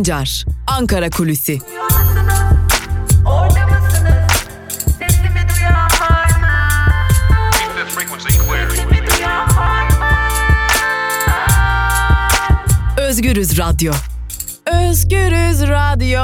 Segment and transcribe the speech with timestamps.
[0.00, 1.58] Sancar, Ankara Kulüsi.
[12.98, 13.92] Özgürüz Radyo.
[14.66, 16.20] Özgürüz Radyo.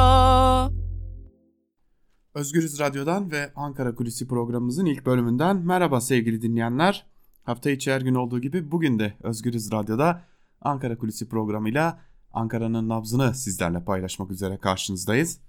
[2.35, 7.07] Özgürüz Radyo'dan ve Ankara Kulisi programımızın ilk bölümünden merhaba sevgili dinleyenler.
[7.45, 10.23] Hafta içi her gün olduğu gibi bugün de Özgürüz Radyo'da
[10.61, 12.06] Ankara Kulisi programıyla
[12.37, 15.41] Ankara'nın nabzını sizlerle paylaşmak üzere karşınızdayız.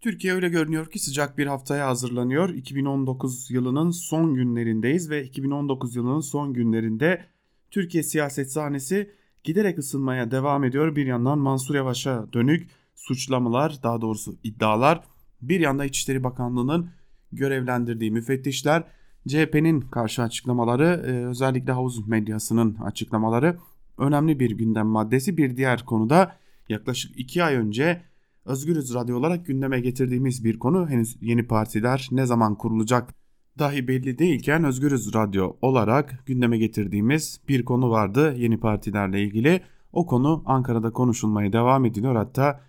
[0.00, 2.48] Türkiye öyle görünüyor ki sıcak bir haftaya hazırlanıyor.
[2.48, 7.24] 2019 yılının son günlerindeyiz ve 2019 yılının son günlerinde
[7.70, 9.10] Türkiye siyaset sahnesi
[9.44, 10.96] giderek ısınmaya devam ediyor.
[10.96, 15.00] Bir yandan Mansur Yavaş'a dönük suçlamalar, daha doğrusu iddialar,
[15.42, 16.90] bir yanda İçişleri Bakanlığı'nın
[17.32, 18.84] görevlendirdiği müfettişler,
[19.28, 23.58] CHP'nin karşı açıklamaları, e, özellikle havuz medyasının açıklamaları
[23.98, 25.36] önemli bir gündem maddesi.
[25.36, 26.36] Bir diğer konuda
[26.68, 28.02] yaklaşık iki ay önce
[28.44, 33.14] Özgürüz Radyo olarak gündeme getirdiğimiz bir konu henüz yeni partiler ne zaman kurulacak
[33.58, 39.60] dahi belli değilken Özgürüz Radyo olarak gündeme getirdiğimiz bir konu vardı yeni partilerle ilgili.
[39.92, 42.60] O konu Ankara'da konuşulmaya devam ediliyor hatta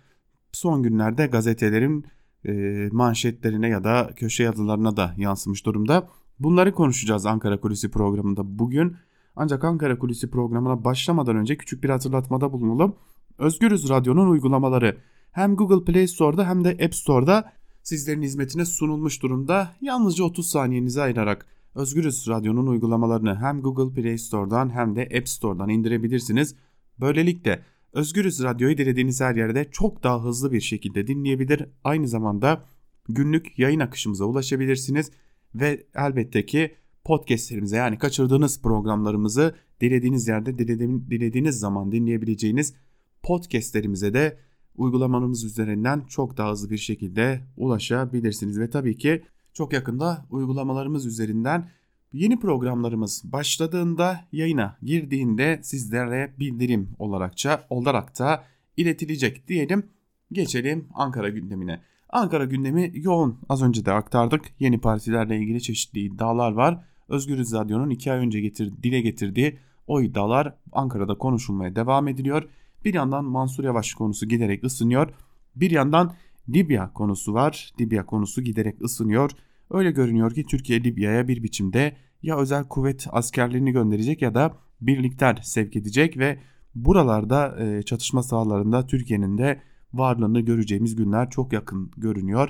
[0.52, 2.06] son günlerde gazetelerin
[2.44, 2.52] e,
[2.92, 6.08] manşetlerine ya da köşe yazılarına da yansımış durumda.
[6.38, 8.96] Bunları konuşacağız Ankara Kulisi programında bugün.
[9.36, 12.96] Ancak Ankara Kulisi programına başlamadan önce küçük bir hatırlatmada bulunalım.
[13.38, 14.96] Özgürüz Radyo'nun uygulamaları
[15.32, 19.72] hem Google Play Store'da hem de App Store'da sizlerin hizmetine sunulmuş durumda.
[19.80, 25.68] Yalnızca 30 saniyenizi ayırarak Özgürüz Radyo'nun uygulamalarını hem Google Play Store'dan hem de App Store'dan
[25.68, 26.54] indirebilirsiniz.
[27.00, 27.62] Böylelikle
[27.92, 31.66] Özgürüz Radyo'yu dilediğiniz her yerde çok daha hızlı bir şekilde dinleyebilir.
[31.84, 32.64] Aynı zamanda
[33.08, 35.10] günlük yayın akışımıza ulaşabilirsiniz
[35.54, 42.74] ve elbette ki podcastlerimize yani kaçırdığınız programlarımızı dilediğiniz yerde dilediğiniz zaman dinleyebileceğiniz
[43.22, 44.38] podcastlerimize de
[44.76, 49.22] uygulamanız üzerinden çok daha hızlı bir şekilde ulaşabilirsiniz ve tabii ki
[49.52, 51.70] çok yakında uygulamalarımız üzerinden
[52.12, 58.44] yeni programlarımız başladığında yayına girdiğinde sizlere bildirim olarakça olarak da
[58.76, 59.86] iletilecek diyelim.
[60.32, 61.80] Geçelim Ankara gündemine.
[62.08, 63.38] Ankara gündemi yoğun.
[63.48, 64.42] Az önce de aktardık.
[64.58, 66.84] Yeni partilerle ilgili çeşitli iddialar var.
[67.08, 72.48] Özgürüz Radyo'nun iki ay önce getir, dile getirdiği o iddialar Ankara'da konuşulmaya devam ediliyor.
[72.84, 75.08] Bir yandan Mansur Yavaş konusu giderek ısınıyor.
[75.56, 76.14] Bir yandan
[76.48, 77.72] Libya konusu var.
[77.80, 79.30] Libya konusu giderek ısınıyor.
[79.70, 85.40] Öyle görünüyor ki Türkiye Libya'ya bir biçimde ya özel kuvvet askerlerini gönderecek ya da birlikler
[85.42, 86.38] sevk edecek ve
[86.74, 89.60] buralarda e, çatışma sahalarında Türkiye'nin de
[89.92, 92.48] varlığını göreceğimiz günler çok yakın görünüyor.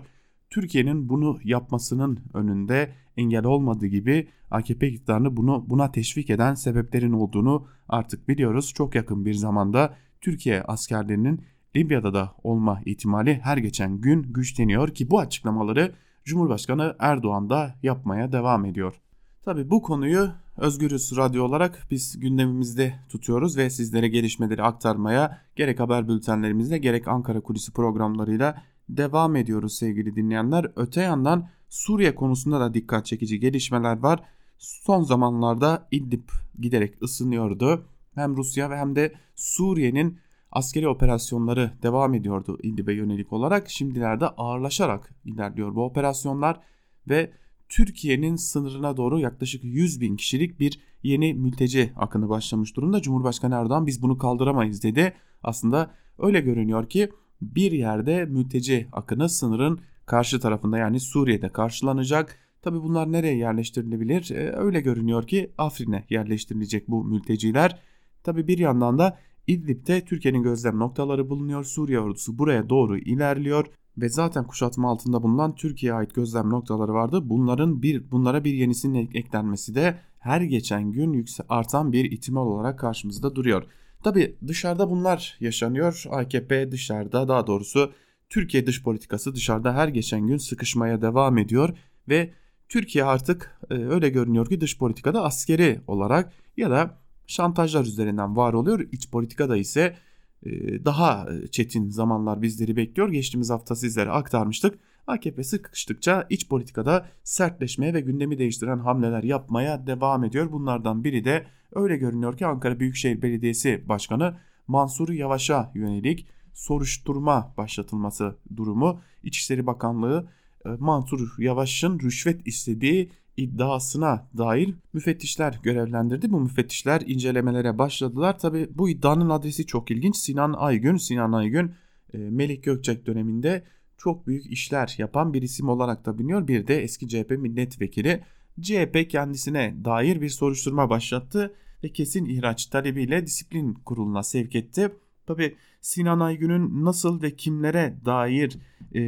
[0.54, 7.66] Türkiye'nin bunu yapmasının önünde engel olmadığı gibi AKP iktidarını bunu buna teşvik eden sebeplerin olduğunu
[7.88, 8.72] artık biliyoruz.
[8.74, 11.44] Çok yakın bir zamanda Türkiye askerlerinin
[11.76, 15.94] Libya'da da olma ihtimali her geçen gün güçleniyor ki bu açıklamaları
[16.24, 19.00] Cumhurbaşkanı Erdoğan da yapmaya devam ediyor.
[19.44, 26.08] Tabi bu konuyu Özgürüz Radyo olarak biz gündemimizde tutuyoruz ve sizlere gelişmeleri aktarmaya gerek haber
[26.08, 30.72] bültenlerimizle gerek Ankara Kulisi programlarıyla devam ediyoruz sevgili dinleyenler.
[30.76, 34.22] Öte yandan Suriye konusunda da dikkat çekici gelişmeler var.
[34.58, 36.28] Son zamanlarda İdlib
[36.60, 37.86] giderek ısınıyordu.
[38.14, 40.18] Hem Rusya ve hem de Suriye'nin
[40.52, 43.70] askeri operasyonları devam ediyordu İdlib'e yönelik olarak.
[43.70, 46.60] Şimdilerde ağırlaşarak ilerliyor bu operasyonlar
[47.08, 47.32] ve
[47.68, 53.02] Türkiye'nin sınırına doğru yaklaşık 100 bin kişilik bir yeni mülteci akını başlamış durumda.
[53.02, 55.14] Cumhurbaşkanı Erdoğan biz bunu kaldıramayız dedi.
[55.42, 57.10] Aslında öyle görünüyor ki
[57.42, 62.38] bir yerde mülteci akını sınırın karşı tarafında yani Suriye'de karşılanacak.
[62.62, 64.30] Tabi bunlar nereye yerleştirilebilir?
[64.30, 67.78] Ee, öyle görünüyor ki Afrin'e yerleştirilecek bu mülteciler.
[68.22, 71.64] Tabi bir yandan da İdlib'de Türkiye'nin gözlem noktaları bulunuyor.
[71.64, 73.66] Suriye ordusu buraya doğru ilerliyor
[73.98, 77.20] ve zaten kuşatma altında bulunan Türkiye'ye ait gözlem noktaları vardı.
[77.24, 82.78] Bunların bir bunlara bir yenisinin eklenmesi de her geçen gün yükse, artan bir ihtimal olarak
[82.78, 83.66] karşımızda duruyor.
[84.04, 86.04] Tabi dışarıda bunlar yaşanıyor.
[86.10, 87.92] AKP dışarıda daha doğrusu
[88.30, 91.78] Türkiye dış politikası dışarıda her geçen gün sıkışmaya devam ediyor
[92.08, 92.32] ve
[92.68, 98.52] Türkiye artık e, öyle görünüyor ki dış politikada askeri olarak ya da şantajlar üzerinden var
[98.52, 98.80] oluyor.
[98.92, 99.96] İç politikada ise
[100.42, 100.50] e,
[100.84, 103.08] daha çetin zamanlar bizleri bekliyor.
[103.08, 104.78] Geçtiğimiz hafta sizlere aktarmıştık.
[105.06, 110.52] AKP sıkıştıkça iç politikada sertleşmeye ve gündemi değiştiren hamleler yapmaya devam ediyor.
[110.52, 114.36] Bunlardan biri de öyle görünüyor ki Ankara Büyükşehir Belediyesi Başkanı
[114.66, 119.00] Mansur Yavaş'a yönelik soruşturma başlatılması durumu.
[119.22, 120.28] İçişleri Bakanlığı
[120.66, 126.32] e, Mansur Yavaş'ın rüşvet istediği iddiasına dair müfettişler görevlendirdi.
[126.32, 128.38] Bu müfettişler incelemelere başladılar.
[128.38, 130.16] Tabi bu iddianın adresi çok ilginç.
[130.16, 131.72] Sinan Aygün, Sinan Aygün
[132.14, 133.64] e, Melik Gökçek döneminde
[134.04, 136.48] çok büyük işler yapan bir isim olarak da biliniyor.
[136.48, 138.20] Bir de eski CHP milletvekili.
[138.60, 141.54] CHP kendisine dair bir soruşturma başlattı
[141.84, 144.92] ve kesin ihraç talebiyle disiplin kuruluna sevk etti.
[145.26, 148.58] Tabi Sinan Aygün'ün nasıl ve kimlere dair
[148.92, 149.02] e,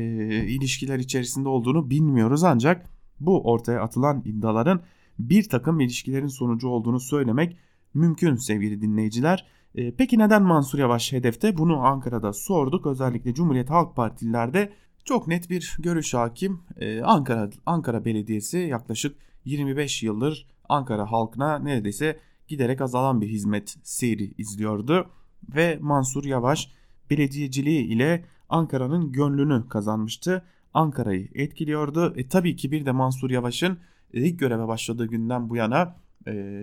[0.46, 2.86] ilişkiler içerisinde olduğunu bilmiyoruz ancak
[3.20, 4.82] bu ortaya atılan iddiaların
[5.18, 7.56] bir takım ilişkilerin sonucu olduğunu söylemek
[7.94, 9.46] mümkün sevgili dinleyiciler.
[9.74, 11.58] E, peki neden Mansur Yavaş hedefte?
[11.58, 12.86] Bunu Ankara'da sorduk.
[12.86, 14.72] Özellikle Cumhuriyet Halk Partililerde
[15.06, 16.60] çok net bir görüş hakim.
[16.76, 24.32] E, Ankara Ankara Belediyesi yaklaşık 25 yıldır Ankara halkına neredeyse giderek azalan bir hizmet seyri
[24.38, 25.10] izliyordu
[25.54, 26.70] ve Mansur Yavaş
[27.10, 30.42] belediyeciliği ile Ankara'nın gönlünü kazanmıştı.
[30.74, 32.14] Ankara'yı etkiliyordu.
[32.16, 33.78] E, tabii ki bir de Mansur Yavaş'ın
[34.12, 36.62] ilk göreve başladığı günden bu yana e,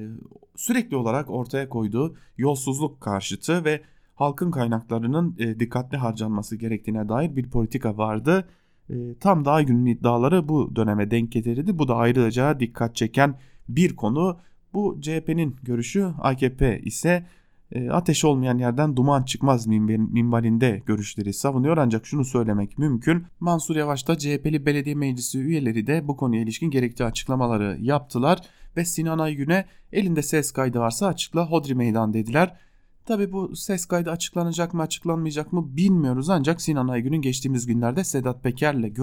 [0.55, 3.81] sürekli olarak ortaya koyduğu yolsuzluk karşıtı ve
[4.15, 8.47] halkın kaynaklarının e, dikkatli harcanması gerektiğine dair bir politika vardı.
[8.89, 11.79] E, tam daha günün iddiaları bu döneme denk getirildi.
[11.79, 13.35] Bu da ayrıca dikkat çeken
[13.69, 14.39] bir konu.
[14.73, 17.25] Bu CHP'nin görüşü AKP ise
[17.71, 23.25] e, ateş olmayan yerden duman çıkmaz minvalinde görüşleri savunuyor ancak şunu söylemek mümkün.
[23.39, 28.41] Mansur Yavaş da CHP'li belediye meclisi üyeleri de bu konuya ilişkin gerekli açıklamaları yaptılar
[28.77, 32.57] ve Sinan Aygün'e elinde ses kaydı varsa açıkla Hodri Meydan dediler.
[33.05, 38.43] Tabi bu ses kaydı açıklanacak mı açıklanmayacak mı bilmiyoruz ancak Sinan Aygün'ün geçtiğimiz günlerde Sedat
[38.43, 38.93] Peker'le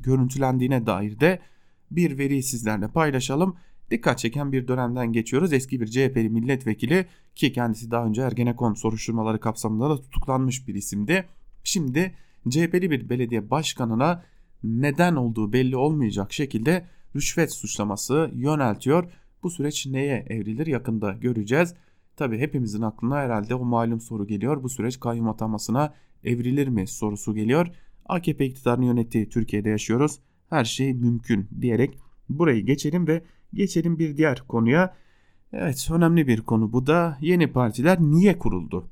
[0.00, 1.40] görüntülendiğine dair de
[1.90, 3.56] bir veri sizlerle paylaşalım
[3.90, 5.52] dikkat çeken bir dönemden geçiyoruz.
[5.52, 11.28] Eski bir CHP'li milletvekili ki kendisi daha önce Ergenekon soruşturmaları kapsamında da tutuklanmış bir isimdi.
[11.64, 12.14] Şimdi
[12.48, 14.24] CHP'li bir belediye başkanına
[14.64, 19.12] neden olduğu belli olmayacak şekilde rüşvet suçlaması yöneltiyor.
[19.42, 21.74] Bu süreç neye evrilir yakında göreceğiz.
[22.16, 24.62] Tabi hepimizin aklına herhalde o malum soru geliyor.
[24.62, 25.94] Bu süreç kayyum atamasına
[26.24, 27.66] evrilir mi sorusu geliyor.
[28.06, 30.18] AKP iktidarını yönettiği Türkiye'de yaşıyoruz.
[30.50, 31.98] Her şey mümkün diyerek
[32.28, 33.22] burayı geçelim ve
[33.54, 34.94] Geçelim bir diğer konuya.
[35.52, 38.88] Evet önemli bir konu bu da yeni partiler niye kuruldu?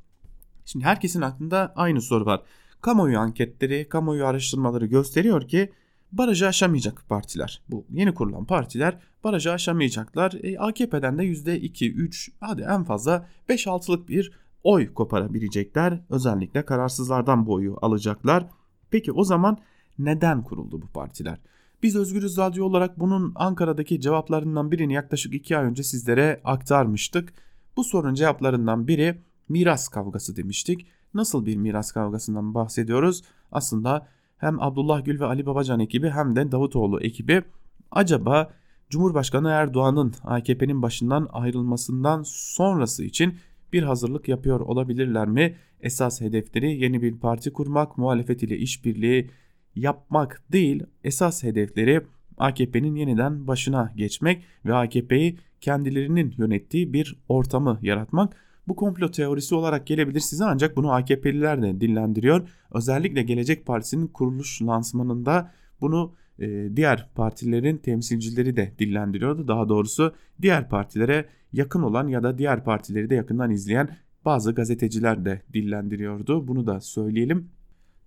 [0.64, 2.42] Şimdi herkesin aklında aynı soru var.
[2.80, 5.72] Kamuoyu anketleri, kamuoyu araştırmaları gösteriyor ki
[6.12, 7.62] barajı aşamayacak partiler.
[7.68, 10.32] Bu yeni kurulan partiler barajı aşamayacaklar.
[10.42, 14.32] E, AKP'den de %2, 3 hadi en fazla 5-6'lık bir
[14.64, 16.00] oy koparabilecekler.
[16.10, 18.46] Özellikle kararsızlardan bu oyu alacaklar.
[18.90, 19.58] Peki o zaman
[19.98, 21.38] neden kuruldu bu partiler?
[21.82, 27.32] Biz Özgürüz Radyo olarak bunun Ankara'daki cevaplarından birini yaklaşık 2 ay önce sizlere aktarmıştık.
[27.76, 30.86] Bu sorunun cevaplarından biri miras kavgası demiştik.
[31.14, 33.22] Nasıl bir miras kavgasından bahsediyoruz?
[33.52, 34.08] Aslında
[34.40, 37.42] hem Abdullah Gül ve Ali Babacan ekibi hem de Davutoğlu ekibi
[37.90, 38.50] acaba
[38.90, 43.34] Cumhurbaşkanı Erdoğan'ın AKP'nin başından ayrılmasından sonrası için
[43.72, 45.56] bir hazırlık yapıyor olabilirler mi?
[45.80, 49.30] Esas hedefleri yeni bir parti kurmak, muhalefet ile işbirliği
[49.74, 52.00] yapmak değil esas hedefleri
[52.38, 58.36] AKP'nin yeniden başına geçmek ve AKP'yi kendilerinin yönettiği bir ortamı yaratmak.
[58.70, 62.48] Bu komplo teorisi olarak gelebilir size ancak bunu AKP'liler de dillendiriyor.
[62.74, 69.48] Özellikle Gelecek Partisi'nin kuruluş lansmanında bunu e, diğer partilerin temsilcileri de dillendiriyordu.
[69.48, 75.24] Daha doğrusu diğer partilere yakın olan ya da diğer partileri de yakından izleyen bazı gazeteciler
[75.24, 76.48] de dillendiriyordu.
[76.48, 77.50] Bunu da söyleyelim.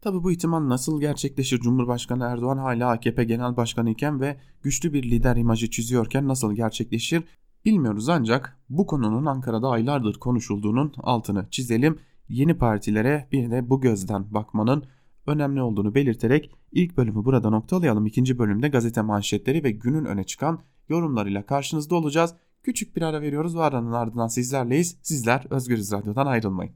[0.01, 1.59] Tabi bu ihtimal nasıl gerçekleşir?
[1.59, 7.23] Cumhurbaşkanı Erdoğan hala AKP Genel Başkanı iken ve güçlü bir lider imajı çiziyorken nasıl gerçekleşir?
[7.65, 11.99] Bilmiyoruz ancak bu konunun Ankara'da aylardır konuşulduğunun altını çizelim.
[12.29, 14.83] Yeni partilere bir de bu gözden bakmanın
[15.27, 18.05] önemli olduğunu belirterek ilk bölümü burada noktalayalım.
[18.05, 22.35] İkinci bölümde gazete manşetleri ve günün öne çıkan yorumlarıyla karşınızda olacağız.
[22.63, 24.97] Küçük bir ara veriyoruz ve aranın ardından sizlerleyiz.
[25.01, 26.73] Sizler Özgürüz Radyo'dan ayrılmayın.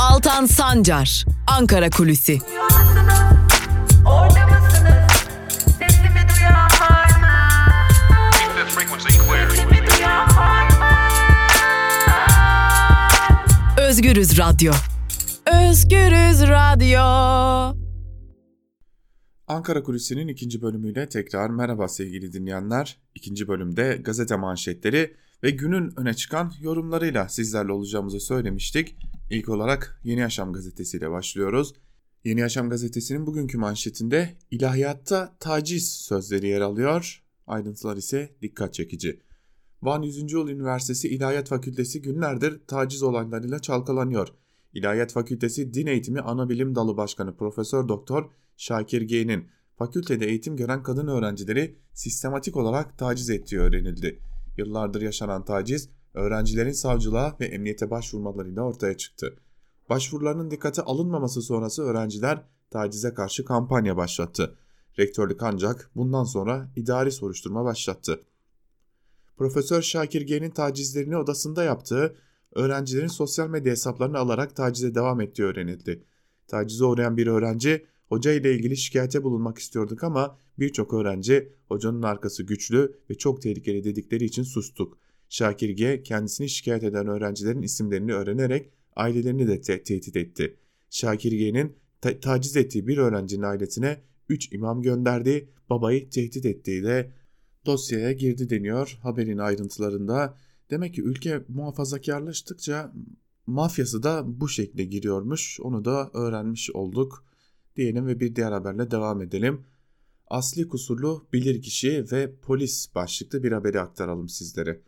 [0.00, 1.24] Altan Sancar,
[1.58, 2.38] Ankara Kulüsi.
[14.06, 14.72] Özgürüz Radyo.
[15.68, 17.00] Özgürüz Radyo.
[19.46, 22.98] Ankara Kulisi'nin ikinci bölümüyle tekrar merhaba sevgili dinleyenler.
[23.14, 28.96] İkinci bölümde gazete manşetleri ve günün öne çıkan yorumlarıyla sizlerle olacağımızı söylemiştik.
[29.30, 31.74] İlk olarak Yeni Yaşam gazetesiyle başlıyoruz.
[32.24, 37.22] Yeni Yaşam gazetesinin bugünkü manşetinde ilahiyatta taciz sözleri yer alıyor.
[37.46, 39.20] Ayrıntılar ise dikkat çekici.
[39.86, 40.32] Van 100.
[40.32, 44.28] Yol Üniversitesi İlahiyat Fakültesi günlerdir taciz olaylarıyla çalkalanıyor.
[44.74, 51.06] İlahiyat Fakültesi Din Eğitimi Anabilim Dalı Başkanı Profesör Doktor Şakir Gey'nin fakültede eğitim gören kadın
[51.06, 54.18] öğrencileri sistematik olarak taciz ettiği öğrenildi.
[54.56, 59.36] Yıllardır yaşanan taciz öğrencilerin savcılığa ve emniyete başvurmalarıyla ortaya çıktı.
[59.90, 64.56] Başvurularının dikkate alınmaması sonrası öğrenciler tacize karşı kampanya başlattı.
[64.98, 68.20] Rektörlük ancak bundan sonra idari soruşturma başlattı.
[69.36, 72.16] Profesör Şakir G'nin tacizlerini odasında yaptığı,
[72.54, 76.04] öğrencilerin sosyal medya hesaplarını alarak tacize devam ettiği öğrenildi.
[76.48, 82.42] Tacize uğrayan bir öğrenci, hoca ile ilgili şikayete bulunmak istiyorduk ama birçok öğrenci hocanın arkası
[82.42, 84.98] güçlü ve çok tehlikeli dedikleri için sustuk.
[85.28, 90.56] Şakir G kendisini şikayet eden öğrencilerin isimlerini öğrenerek ailelerini de te tehdit etti.
[90.90, 97.12] Şakir G'nin ta taciz ettiği bir öğrencinin ailesine 3 imam gönderdi, babayı tehdit ettiği de
[97.66, 100.36] dosyaya girdi deniyor haberin ayrıntılarında.
[100.70, 102.92] Demek ki ülke muhafazakarlaştıkça
[103.46, 105.60] mafyası da bu şekilde giriyormuş.
[105.60, 107.24] Onu da öğrenmiş olduk
[107.76, 109.64] diyelim ve bir diğer haberle devam edelim.
[110.28, 114.80] Asli kusurlu bilirkişi ve polis başlıklı bir haberi aktaralım sizlere.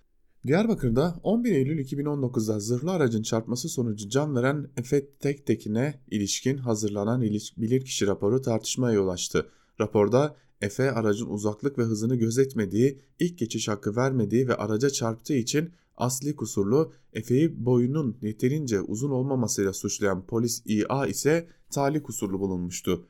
[0.46, 7.22] Diyarbakır'da 11 Eylül 2019'da zırhlı aracın çarpması sonucu can veren Efe Tektekin'e ilişkin hazırlanan
[7.56, 9.48] bilirkişi raporu tartışmaya yol açtı.
[9.80, 15.70] Raporda Efe aracın uzaklık ve hızını gözetmediği, ilk geçiş hakkı vermediği ve araca çarptığı için
[15.96, 23.06] asli kusurlu Efe'yi boyunun yeterince uzun olmamasıyla suçlayan polis İA ise tali kusurlu bulunmuştu.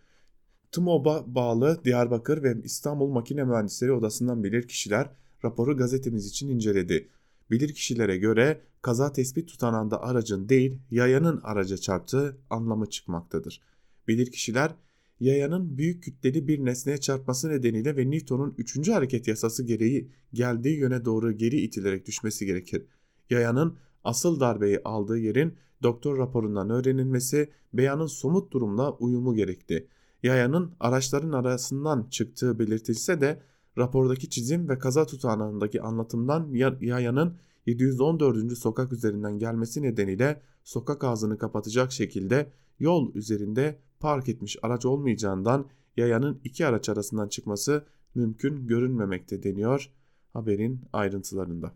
[0.72, 5.10] TMOB'a bağlı Diyarbakır ve İstanbul Makine Mühendisleri Odası'ndan bilir kişiler
[5.44, 7.08] raporu gazetemiz için inceledi.
[7.50, 13.60] Bilir kişilere göre kaza tespit tutananda aracın değil yayanın araca çarptığı anlamı çıkmaktadır.
[14.08, 14.74] Bilir kişiler
[15.20, 18.88] yayanın büyük kütleli bir nesneye çarpması nedeniyle ve Newton'un 3.
[18.88, 22.86] hareket yasası gereği geldiği yöne doğru geri itilerek düşmesi gerekir.
[23.30, 29.88] Yayanın asıl darbeyi aldığı yerin doktor raporundan öğrenilmesi beyanın somut durumla uyumu gerekti.
[30.22, 33.42] Yayanın araçların arasından çıktığı belirtilse de
[33.78, 38.58] rapordaki çizim ve kaza tutanağındaki anlatımdan yayanın 714.
[38.58, 46.40] sokak üzerinden gelmesi nedeniyle sokak ağzını kapatacak şekilde yol üzerinde park etmiş araç olmayacağından yayanın
[46.44, 49.90] iki araç arasından çıkması mümkün görünmemekte deniyor
[50.32, 51.74] haberin ayrıntılarında.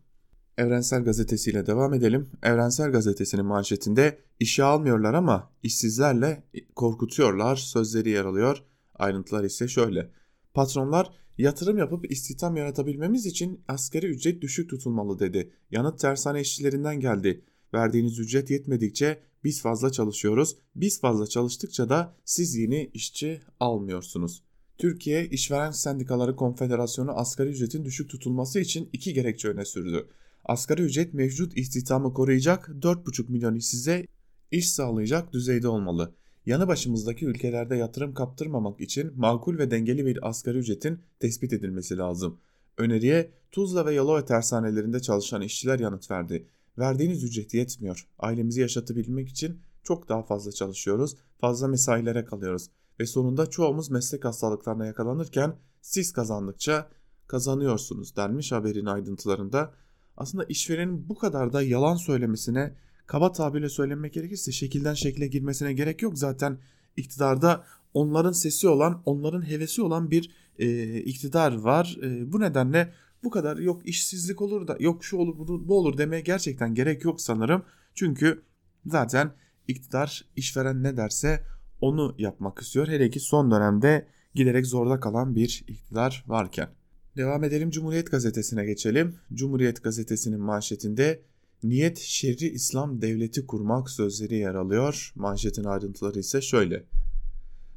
[0.58, 2.28] Evrensel Gazetesi ile devam edelim.
[2.42, 6.42] Evrensel Gazetesi'nin manşetinde işe almıyorlar ama işsizlerle
[6.76, 8.62] korkutuyorlar sözleri yer alıyor.
[8.94, 10.10] Ayrıntılar ise şöyle.
[10.54, 15.52] Patronlar yatırım yapıp istihdam yaratabilmemiz için askeri ücret düşük tutulmalı dedi.
[15.70, 17.44] Yanıt tersane işçilerinden geldi.
[17.74, 20.56] Verdiğiniz ücret yetmedikçe biz fazla çalışıyoruz.
[20.74, 24.42] Biz fazla çalıştıkça da siz yeni işçi almıyorsunuz.
[24.78, 30.08] Türkiye İşveren Sendikaları Konfederasyonu asgari ücretin düşük tutulması için iki gerekçe öne sürdü.
[30.44, 34.06] Asgari ücret mevcut istihdamı koruyacak 4,5 milyon işsize
[34.50, 36.14] iş sağlayacak düzeyde olmalı.
[36.46, 42.38] Yanı başımızdaki ülkelerde yatırım kaptırmamak için makul ve dengeli bir asgari ücretin tespit edilmesi lazım.
[42.78, 46.46] Öneriye Tuzla ve Yalova tersanelerinde çalışan işçiler yanıt verdi.
[46.78, 48.08] Verdiğiniz ücret yetmiyor.
[48.18, 54.86] Ailemizi yaşatabilmek için çok daha fazla çalışıyoruz, fazla mesailere kalıyoruz ve sonunda çoğumuz meslek hastalıklarına
[54.86, 56.88] yakalanırken siz kazandıkça
[57.26, 59.74] kazanıyorsunuz denmiş haberin ayrıntılarında.
[60.16, 62.74] Aslında işverenin bu kadar da yalan söylemesine
[63.06, 66.18] kaba tabirle söylemek gerekirse şekilden şekle girmesine gerek yok.
[66.18, 66.58] Zaten
[66.96, 67.64] iktidarda
[67.94, 71.98] onların sesi olan, onların hevesi olan bir e, iktidar var.
[72.02, 72.92] E, bu nedenle
[73.24, 75.34] bu kadar yok işsizlik olur da yok şu olur
[75.68, 77.64] bu olur demeye gerçekten gerek yok sanırım.
[77.94, 78.42] Çünkü
[78.86, 79.32] zaten
[79.68, 81.44] iktidar işveren ne derse
[81.80, 82.88] onu yapmak istiyor.
[82.88, 86.68] Hele ki son dönemde giderek zorda kalan bir iktidar varken.
[87.16, 89.16] Devam edelim Cumhuriyet Gazetesi'ne geçelim.
[89.34, 91.22] Cumhuriyet Gazetesi'nin manşetinde
[91.62, 95.12] niyet şerri İslam devleti kurmak sözleri yer alıyor.
[95.14, 96.84] Manşetin ayrıntıları ise şöyle.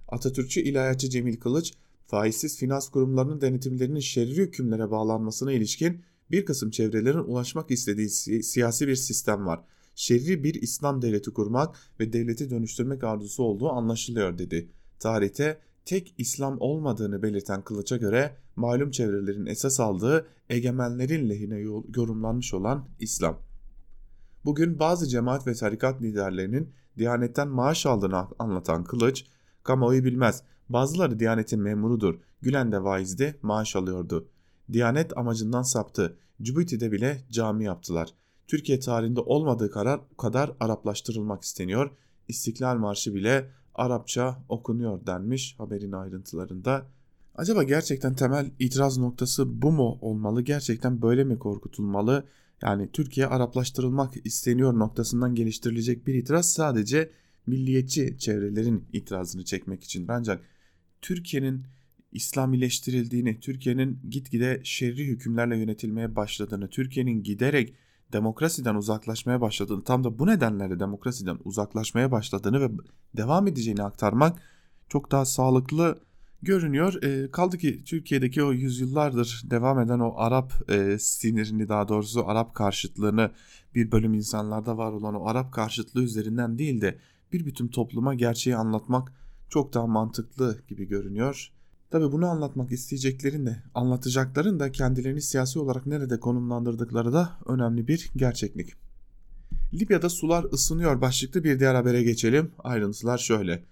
[0.07, 1.73] Atatürkçü ilahiyatçı Cemil Kılıç
[2.05, 8.09] faizsiz finans kurumlarının denetimlerinin şerri hükümlere bağlanmasına ilişkin bir kısım çevrelerin ulaşmak istediği
[8.43, 9.63] siyasi bir sistem var.
[9.95, 14.69] Şerri bir İslam devleti kurmak ve devleti dönüştürmek arzusu olduğu anlaşılıyor dedi.
[14.99, 21.59] Tarihte tek İslam olmadığını belirten Kılıç'a göre malum çevrelerin esas aldığı egemenlerin lehine
[21.95, 23.39] yorumlanmış olan İslam.
[24.45, 29.25] Bugün bazı cemaat ve tarikat liderlerinin Diyanetten maaş aldığını anlatan Kılıç,
[29.63, 32.19] kamuoyu bilmez Bazıları Diyanet'in memurudur.
[32.41, 34.27] Gülen de vaizdi, maaş alıyordu.
[34.71, 36.17] Diyanet amacından saptı.
[36.41, 38.09] Cibuti'de bile cami yaptılar.
[38.47, 41.91] Türkiye tarihinde olmadığı kadar, kadar Araplaştırılmak isteniyor.
[42.27, 46.85] İstiklal Marşı bile Arapça okunuyor denmiş haberin ayrıntılarında.
[47.35, 50.41] Acaba gerçekten temel itiraz noktası bu mu olmalı?
[50.41, 52.23] Gerçekten böyle mi korkutulmalı?
[52.61, 57.11] Yani Türkiye Araplaştırılmak isteniyor noktasından geliştirilecek bir itiraz sadece
[57.47, 60.05] milliyetçi çevrelerin itirazını çekmek için.
[60.07, 60.41] Ancak
[61.05, 61.63] Türkiye'nin
[62.11, 67.73] İslamileştirildiğini, Türkiye'nin gitgide şerri hükümlerle yönetilmeye başladığını, Türkiye'nin giderek
[68.13, 72.69] demokrasiden uzaklaşmaya başladığını, tam da bu nedenlerle demokrasiden uzaklaşmaya başladığını ve
[73.17, 74.41] devam edeceğini aktarmak
[74.89, 75.99] çok daha sağlıklı
[76.41, 77.03] görünüyor.
[77.03, 82.55] E, kaldı ki Türkiye'deki o yüzyıllardır devam eden o Arap e, sinirini daha doğrusu Arap
[82.55, 83.31] karşıtlığını
[83.75, 86.97] bir bölüm insanlarda var olan o Arap karşıtlığı üzerinden değil de
[87.31, 91.51] bir bütün topluma gerçeği anlatmak çok daha mantıklı gibi görünüyor.
[91.91, 98.11] Tabi bunu anlatmak isteyeceklerin de anlatacakların da kendilerini siyasi olarak nerede konumlandırdıkları da önemli bir
[98.15, 98.73] gerçeklik.
[99.73, 102.51] Libya'da sular ısınıyor başlıklı bir diğer habere geçelim.
[102.59, 103.63] Ayrıntılar şöyle.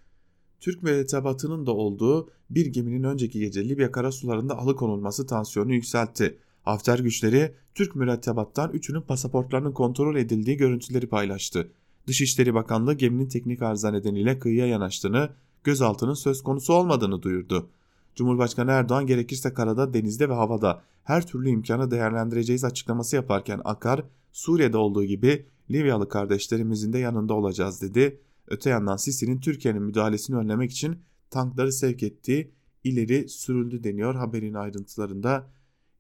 [0.60, 6.38] Türk mürettebatının da olduğu bir geminin önceki gece Libya karasularında alıkonulması tansiyonu yükseltti.
[6.62, 11.72] Hafter güçleri Türk mürettebattan üçünün pasaportlarının kontrol edildiği görüntüleri paylaştı.
[12.08, 15.30] Dışişleri Bakanlığı geminin teknik arıza nedeniyle kıyıya yanaştığını,
[15.64, 17.70] gözaltının söz konusu olmadığını duyurdu.
[18.16, 24.78] Cumhurbaşkanı Erdoğan gerekirse karada, denizde ve havada her türlü imkanı değerlendireceğiz açıklaması yaparken Akar, Suriye'de
[24.78, 28.20] olduğu gibi Libyalı kardeşlerimizin de yanında olacağız dedi.
[28.48, 32.52] Öte yandan Sisi'nin Türkiye'nin müdahalesini önlemek için tankları sevk ettiği
[32.84, 35.48] ileri sürüldü deniyor haberin ayrıntılarında.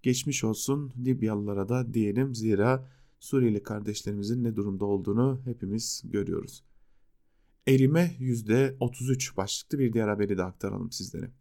[0.03, 2.87] Geçmiş olsun Libyalılara da diyelim zira
[3.19, 6.63] Suriyeli kardeşlerimizin ne durumda olduğunu hepimiz görüyoruz.
[7.67, 11.31] Erime %33 başlıklı bir diğer haberi de aktaralım sizlere.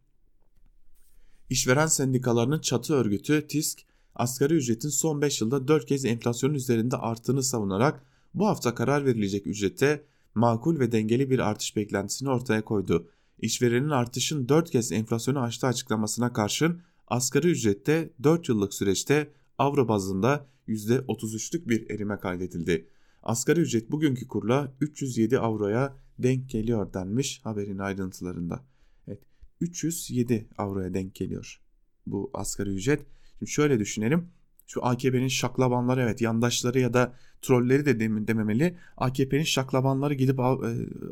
[1.50, 3.78] İşveren sendikalarının çatı örgütü TİSK,
[4.14, 9.46] asgari ücretin son 5 yılda 4 kez enflasyonun üzerinde arttığını savunarak bu hafta karar verilecek
[9.46, 13.08] ücrete makul ve dengeli bir artış beklentisini ortaya koydu.
[13.38, 20.46] İşverenin artışın 4 kez enflasyonu aştığı açıklamasına karşın asgari ücrette 4 yıllık süreçte avro bazında
[20.68, 22.88] %33'lük bir erime kaydedildi.
[23.22, 28.64] Asgari ücret bugünkü kurla 307 avroya denk geliyor denmiş haberin ayrıntılarında.
[29.08, 29.20] Evet
[29.60, 31.60] 307 avroya denk geliyor
[32.06, 33.06] bu asgari ücret.
[33.38, 34.28] Şimdi şöyle düşünelim.
[34.66, 38.76] Şu AKP'nin şaklabanları evet yandaşları ya da trolleri de dememeli.
[38.96, 40.42] AKP'nin şaklabanları gidip e,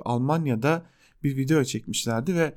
[0.05, 0.87] Almanya'da
[1.23, 2.55] bir video çekmişlerdi ve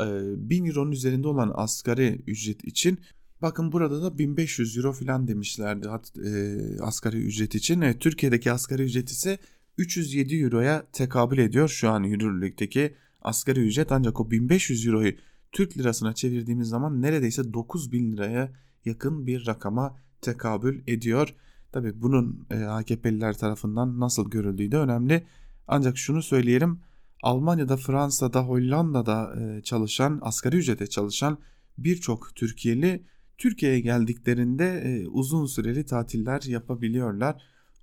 [0.00, 0.04] e,
[0.50, 2.98] 1000 euronun üzerinde olan asgari ücret için
[3.42, 5.88] bakın burada da 1500 euro falan demişlerdi
[6.24, 7.80] e, asgari ücret için.
[7.80, 9.38] Evet, Türkiye'deki asgari ücret ise
[9.78, 15.12] 307 euroya tekabül ediyor şu an yürürlükteki asgari ücret ancak o 1500 euroyu
[15.52, 18.52] Türk lirasına çevirdiğimiz zaman neredeyse 9000 liraya
[18.84, 21.34] yakın bir rakama tekabül ediyor.
[21.72, 25.26] Tabi bunun e, AKP'liler tarafından nasıl görüldüğü de önemli.
[25.68, 26.80] Ancak şunu söyleyelim
[27.22, 31.38] Almanya'da, Fransa'da, Hollanda'da e, çalışan, asgari ücrete çalışan
[31.78, 33.04] birçok Türkiye'li
[33.38, 37.42] Türkiye'ye geldiklerinde e, uzun süreli tatiller yapabiliyorlar.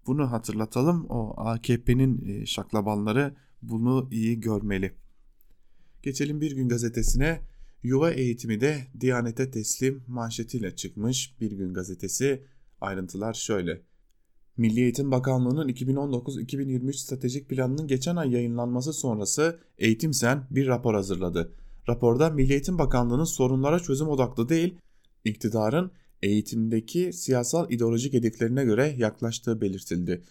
[0.10, 1.06] Bunu hatırlatalım.
[1.10, 4.94] O AKP'nin e, şaklabanları bunu iyi görmeli.
[6.04, 7.42] Geçelim Bir Gün Gazetesi'ne.
[7.84, 12.44] Yuva eğitimi de Diyanete teslim manşetiyle çıkmış Bir Gün Gazetesi.
[12.82, 13.82] Ayrıntılar şöyle.
[14.58, 21.52] Milli Eğitim Bakanlığı'nın 2019-2023 stratejik planının geçen ay yayınlanması sonrası Eğitim Sen bir rapor hazırladı.
[21.90, 24.76] Raporda Milli Eğitim Bakanlığı'nın sorunlara çözüm odaklı değil,
[25.26, 25.92] iktidarın
[26.24, 30.22] eğitimdeki siyasal ideolojik hedeflerine göre yaklaştığı belirtildi.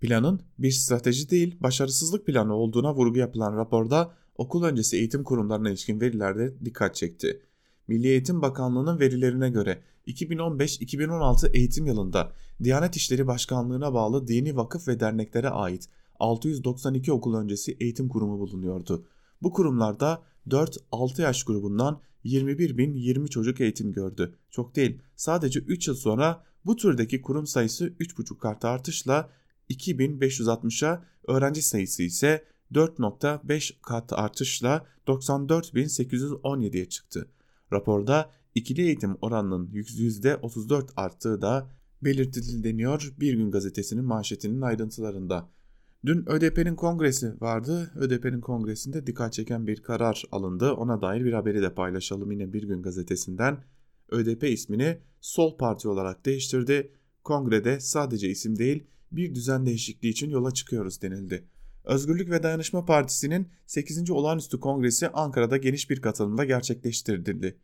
[0.00, 6.00] Planın bir strateji değil, başarısızlık planı olduğuna vurgu yapılan raporda okul öncesi eğitim kurumlarına ilişkin
[6.00, 7.42] verilerde dikkat çekti.
[7.88, 15.00] Milli Eğitim Bakanlığı'nın verilerine göre 2015-2016 eğitim yılında Diyanet İşleri Başkanlığı'na bağlı dini vakıf ve
[15.00, 19.06] derneklere ait 692 okul öncesi eğitim kurumu bulunuyordu.
[19.42, 24.34] Bu kurumlarda 4-6 yaş grubundan 21.020 çocuk eğitim gördü.
[24.50, 29.30] Çok değil, sadece 3 yıl sonra bu türdeki kurum sayısı 3,5 kat artışla
[29.70, 37.28] 2560'a, öğrenci sayısı ise 4.5 kat artışla 94.817'ye çıktı.
[37.72, 41.70] Raporda ikili eğitim oranının %34 arttığı da
[42.02, 45.48] belirtildi deniyor Bir Gün Gazetesi'nin manşetinin ayrıntılarında.
[46.06, 47.92] Dün ÖDP'nin kongresi vardı.
[47.96, 50.72] ÖDP'nin kongresinde dikkat çeken bir karar alındı.
[50.72, 53.64] Ona dair bir haberi de paylaşalım yine Bir Gün Gazetesi'nden.
[54.10, 56.92] ÖDP ismini Sol Parti olarak değiştirdi.
[57.24, 61.44] Kongrede sadece isim değil bir düzen değişikliği için yola çıkıyoruz denildi.
[61.84, 64.10] Özgürlük ve Dayanışma Partisi'nin 8.
[64.10, 67.58] Olağanüstü Kongresi Ankara'da geniş bir katılımda gerçekleştirildi.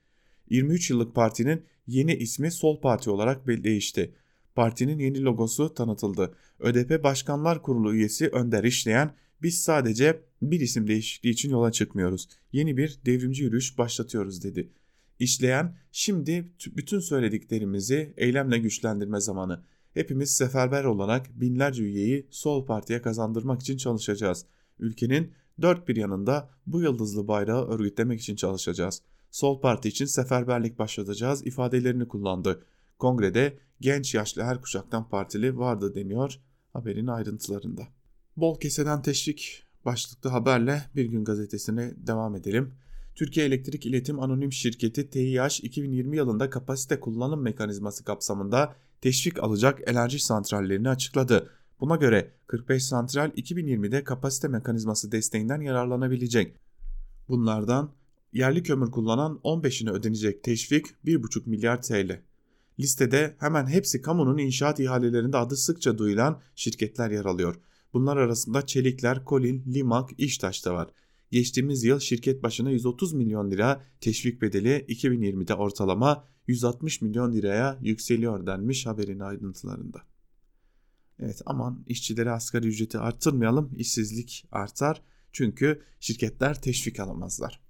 [0.51, 4.14] 23 yıllık partinin yeni ismi Sol Parti olarak değişti.
[4.58, 6.34] Partinin yeni logosu tanıtıldı.
[6.60, 12.28] ÖDP Başkanlar Kurulu üyesi Önder İşleyen biz sadece bir isim değişikliği için yola çıkmıyoruz.
[12.52, 14.72] Yeni bir devrimci yürüyüş başlatıyoruz dedi.
[15.18, 19.62] İşleyen şimdi bütün söylediklerimizi eylemle güçlendirme zamanı.
[19.94, 24.46] Hepimiz seferber olarak binlerce üyeyi sol partiye kazandırmak için çalışacağız.
[24.78, 29.02] Ülkenin dört bir yanında bu yıldızlı bayrağı örgütlemek için çalışacağız.
[29.30, 32.64] Sol parti için seferberlik başlatacağız ifadelerini kullandı.
[32.98, 36.40] Kongrede genç yaşlı her kuşaktan partili vardı deniyor
[36.72, 37.82] haberin ayrıntılarında.
[38.36, 42.74] Bol keseden teşvik başlıklı haberle Bir Gün Gazetesi'ne devam edelim.
[43.14, 50.18] Türkiye Elektrik İletim Anonim Şirketi TİH 2020 yılında kapasite kullanım mekanizması kapsamında teşvik alacak enerji
[50.18, 51.50] santrallerini açıkladı.
[51.80, 56.56] Buna göre 45 santral 2020'de kapasite mekanizması desteğinden yararlanabilecek.
[57.28, 57.90] Bunlardan
[58.32, 62.20] yerli kömür kullanan 15'ine ödenecek teşvik 1,5 milyar TL.
[62.80, 67.56] Listede hemen hepsi kamunun inşaat ihalelerinde adı sıkça duyulan şirketler yer alıyor.
[67.92, 70.88] Bunlar arasında Çelikler, Kolin, Limak, İştaş da var.
[71.30, 78.46] Geçtiğimiz yıl şirket başına 130 milyon lira teşvik bedeli 2020'de ortalama 160 milyon liraya yükseliyor
[78.46, 80.02] denmiş haberin ayrıntılarında.
[81.18, 87.67] Evet aman işçilere asgari ücreti arttırmayalım işsizlik artar çünkü şirketler teşvik alamazlar.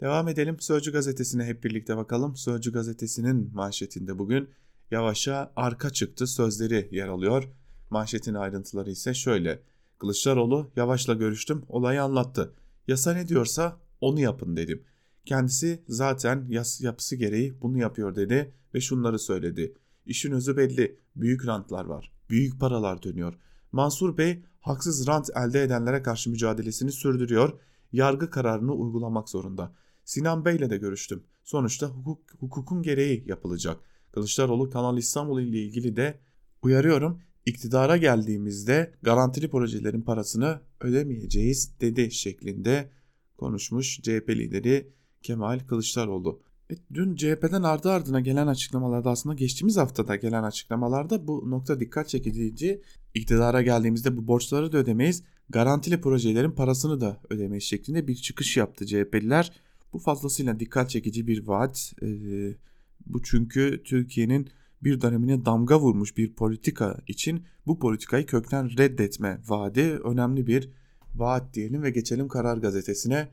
[0.00, 2.36] Devam edelim Sözcü gazetesine hep birlikte bakalım.
[2.36, 4.48] Sözcü gazetesinin manşetinde bugün
[4.90, 7.44] yavaşa arka çıktı sözleri yer alıyor.
[7.90, 9.62] Manşetin ayrıntıları ise şöyle.
[9.98, 12.52] Kılıçdaroğlu yavaşla görüştüm olayı anlattı.
[12.88, 14.82] Yasa ne diyorsa onu yapın dedim.
[15.24, 19.74] Kendisi zaten yas yapısı gereği bunu yapıyor dedi ve şunları söyledi.
[20.06, 20.98] İşin özü belli.
[21.16, 22.12] Büyük rantlar var.
[22.30, 23.34] Büyük paralar dönüyor.
[23.72, 27.60] Mansur Bey haksız rant elde edenlere karşı mücadelesini sürdürüyor.
[27.92, 29.72] Yargı kararını uygulamak zorunda.
[30.06, 31.22] Sinan Bey'le de görüştüm.
[31.44, 33.76] Sonuçta hukuk, hukukun gereği yapılacak.
[34.12, 36.18] Kılıçdaroğlu Kanal İstanbul ile ilgili de
[36.62, 42.90] uyarıyorum iktidara geldiğimizde garantili projelerin parasını ödemeyeceğiz dedi şeklinde
[43.38, 44.92] konuşmuş CHP lideri
[45.22, 46.40] Kemal Kılıçdaroğlu.
[46.70, 52.08] E, dün CHP'den ardı ardına gelen açıklamalarda aslında geçtiğimiz haftada gelen açıklamalarda bu nokta dikkat
[52.08, 52.82] çekici.
[53.14, 55.22] İktidara geldiğimizde bu borçları da ödemeyiz.
[55.48, 59.52] Garantili projelerin parasını da ödemeyiz şeklinde bir çıkış yaptı CHP'liler.
[59.92, 61.92] Bu fazlasıyla dikkat çekici bir vaat.
[62.02, 62.08] E,
[63.06, 64.48] bu çünkü Türkiye'nin
[64.82, 70.70] bir dönemine damga vurmuş bir politika için bu politikayı kökten reddetme vaadi önemli bir
[71.14, 73.28] vaat diyelim ve geçelim Karar Gazetesi'ne.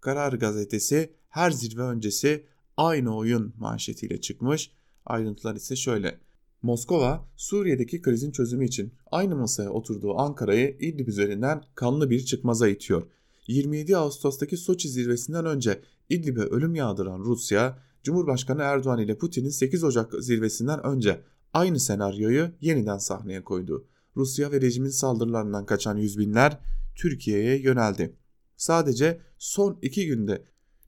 [0.00, 4.70] Karar Gazetesi her zirve öncesi aynı oyun manşetiyle çıkmış.
[5.06, 6.18] Ayrıntılar ise şöyle.
[6.62, 13.06] Moskova, Suriye'deki krizin çözümü için aynı masaya oturduğu Ankara'yı İdlib üzerinden kanlı bir çıkmaza itiyor.
[13.46, 20.14] 27 Ağustos'taki Soçi zirvesinden önce İdlib'e ölüm yağdıran Rusya, Cumhurbaşkanı Erdoğan ile Putin'in 8 Ocak
[20.20, 21.20] zirvesinden önce
[21.52, 23.86] aynı senaryoyu yeniden sahneye koydu.
[24.16, 26.58] Rusya ve rejimin saldırılarından kaçan yüz binler
[26.96, 28.16] Türkiye'ye yöneldi.
[28.56, 30.44] Sadece son iki günde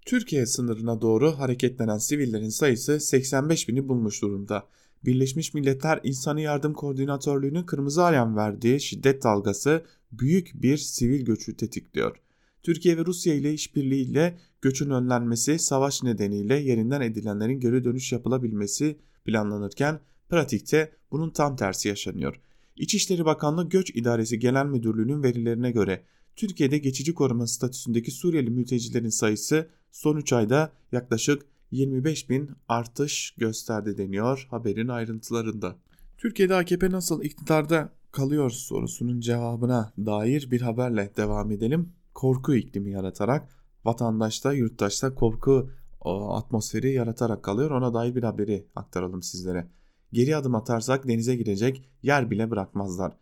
[0.06, 4.66] Türkiye sınırına doğru hareketlenen sivillerin sayısı 85 bini bulmuş durumda.
[5.04, 12.16] Birleşmiş Milletler İnsanı Yardım Koordinatörlüğü'nün kırmızı alarm verdiği şiddet dalgası büyük bir sivil göçü tetikliyor.
[12.66, 20.00] Türkiye ve Rusya ile işbirliğiyle göçün önlenmesi, savaş nedeniyle yerinden edilenlerin geri dönüş yapılabilmesi planlanırken
[20.28, 22.40] pratikte bunun tam tersi yaşanıyor.
[22.76, 26.02] İçişleri Bakanlığı Göç İdaresi Genel Müdürlüğü'nün verilerine göre
[26.36, 33.98] Türkiye'de geçici koruma statüsündeki Suriyeli mültecilerin sayısı son 3 ayda yaklaşık 25 bin artış gösterdi
[33.98, 35.76] deniyor haberin ayrıntılarında.
[36.18, 43.48] Türkiye'de AKP nasıl iktidarda kalıyor sorusunun cevabına dair bir haberle devam edelim korku iklimi yaratarak
[43.84, 45.70] vatandaşta yurttaşta korku
[46.30, 47.70] atmosferi yaratarak kalıyor.
[47.70, 49.66] Ona dair bir haberi aktaralım sizlere.
[50.12, 53.16] Geri adım atarsak denize girecek yer bile bırakmazlar.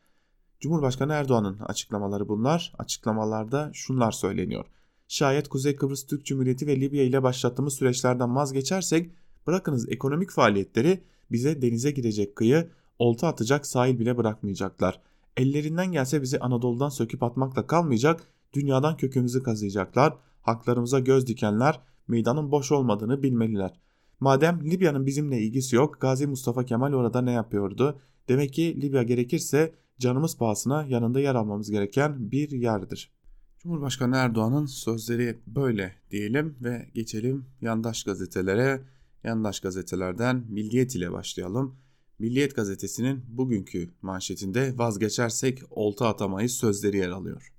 [0.61, 2.73] Cumhurbaşkanı Erdoğan'ın açıklamaları bunlar.
[2.79, 4.67] Açıklamalarda şunlar söyleniyor.
[5.09, 9.11] Şayet Kuzey Kıbrıs Türk Cumhuriyeti ve Libya ile başlattığımız süreçlerden vazgeçersek
[9.47, 15.01] bırakınız ekonomik faaliyetleri bize denize girecek kıyı, olta atacak sahil bile bırakmayacaklar.
[15.37, 22.73] Ellerinden gelse bizi Anadolu'dan söküp atmakla kalmayacak, dünyadan kökümüzü kazıyacaklar, haklarımıza göz dikenler meydanın boş
[22.73, 23.81] olmadığını bilmeliler.
[24.21, 28.01] Madem Libya'nın bizimle ilgisi yok, Gazi Mustafa Kemal orada ne yapıyordu?
[28.29, 33.11] Demek ki Libya gerekirse canımız pahasına yanında yer almamız gereken bir yerdir.
[33.59, 38.83] Cumhurbaşkanı Erdoğan'ın sözleri böyle diyelim ve geçelim yandaş gazetelere.
[39.25, 41.77] Yandaş gazetelerden Milliyet ile başlayalım.
[42.19, 47.54] Milliyet gazetesinin bugünkü manşetinde vazgeçersek olta atamayız sözleri yer alıyor.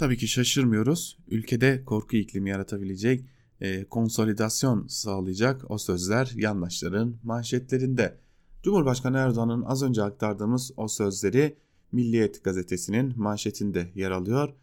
[0.00, 1.18] Tabii ki şaşırmıyoruz.
[1.28, 3.24] Ülkede korku iklimi yaratabilecek,
[3.60, 8.18] e, konsolidasyon sağlayacak o sözler yandaşların manşetlerinde.
[8.62, 11.56] Cumhurbaşkanı Erdoğan'ın az önce aktardığımız o sözleri
[11.92, 14.54] Milliyet gazetesinin manşetinde yer alıyor.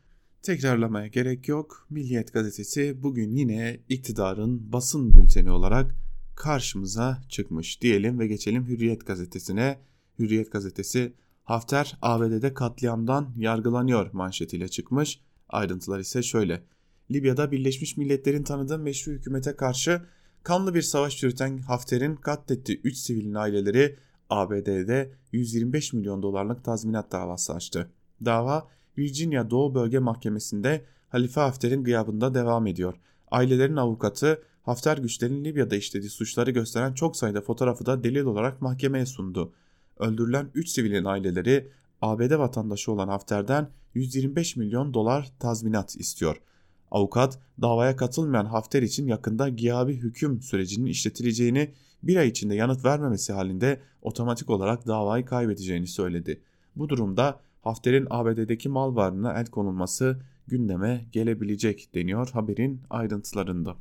[0.42, 1.88] Tekrarlamaya gerek yok.
[1.90, 5.96] Milliyet gazetesi bugün yine iktidarın basın bülteni olarak
[6.36, 9.80] karşımıza çıkmış diyelim ve geçelim Hürriyet gazetesine.
[10.20, 15.27] Hürriyet gazetesi Hafter ABD'de katliamdan yargılanıyor manşetiyle çıkmış.
[15.50, 16.64] Ayrıntılar ise şöyle.
[17.12, 20.02] Libya'da Birleşmiş Milletler'in tanıdığı meşru hükümete karşı
[20.48, 23.98] Kanlı bir savaş yürüten Hafter'in katlettiği 3 sivilin aileleri
[24.30, 27.92] ABD'de 125 milyon dolarlık tazminat davası açtı.
[28.26, 32.94] Dava Virginia Doğu Bölge Mahkemesi'nde Halife Hafter'in gıyabında devam ediyor.
[33.32, 39.06] Ailelerin avukatı Hafter güçlerin Libya'da işlediği suçları gösteren çok sayıda fotoğrafı da delil olarak mahkemeye
[39.06, 39.54] sundu.
[40.00, 46.42] Öldürülen 3 sivilin aileleri ABD vatandaşı olan Hafter'den 125 milyon dolar tazminat istiyor.
[46.92, 53.34] Avukat davaya katılmayan Hafter için yakında giyabi hüküm sürecinin işletileceğini bir ay içinde yanıt vermemesi
[53.34, 56.42] halinde otomatik olarak davayı kaybedeceğini söyledi.
[56.76, 63.76] Bu durumda Hafter'in ABD'deki mal varlığına el konulması gündeme gelebilecek deniyor haberin ayrıntılarında.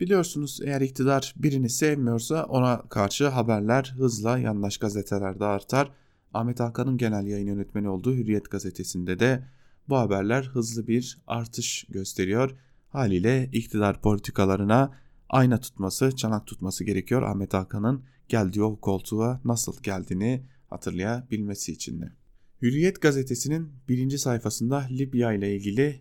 [0.00, 5.90] Biliyorsunuz eğer iktidar birini sevmiyorsa ona karşı haberler hızla yandaş gazetelerde artar.
[6.34, 9.44] Ahmet Hakan'ın genel yayın yönetmeni olduğu Hürriyet gazetesinde de
[9.88, 12.56] bu haberler hızlı bir artış gösteriyor.
[12.88, 20.46] Haliyle iktidar politikalarına ayna tutması, çanak tutması gerekiyor Ahmet Hakan'ın geldiği o koltuğa nasıl geldiğini
[20.70, 22.12] hatırlayabilmesi için de.
[22.62, 26.00] Hürriyet gazetesinin birinci sayfasında Libya ile ilgili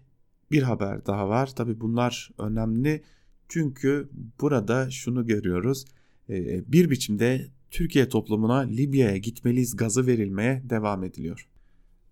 [0.51, 1.55] bir haber daha var.
[1.55, 3.03] Tabi bunlar önemli
[3.49, 4.09] çünkü
[4.41, 5.85] burada şunu görüyoruz.
[6.29, 11.47] Ee, bir biçimde Türkiye toplumuna Libya'ya gitmeliyiz gazı verilmeye devam ediliyor.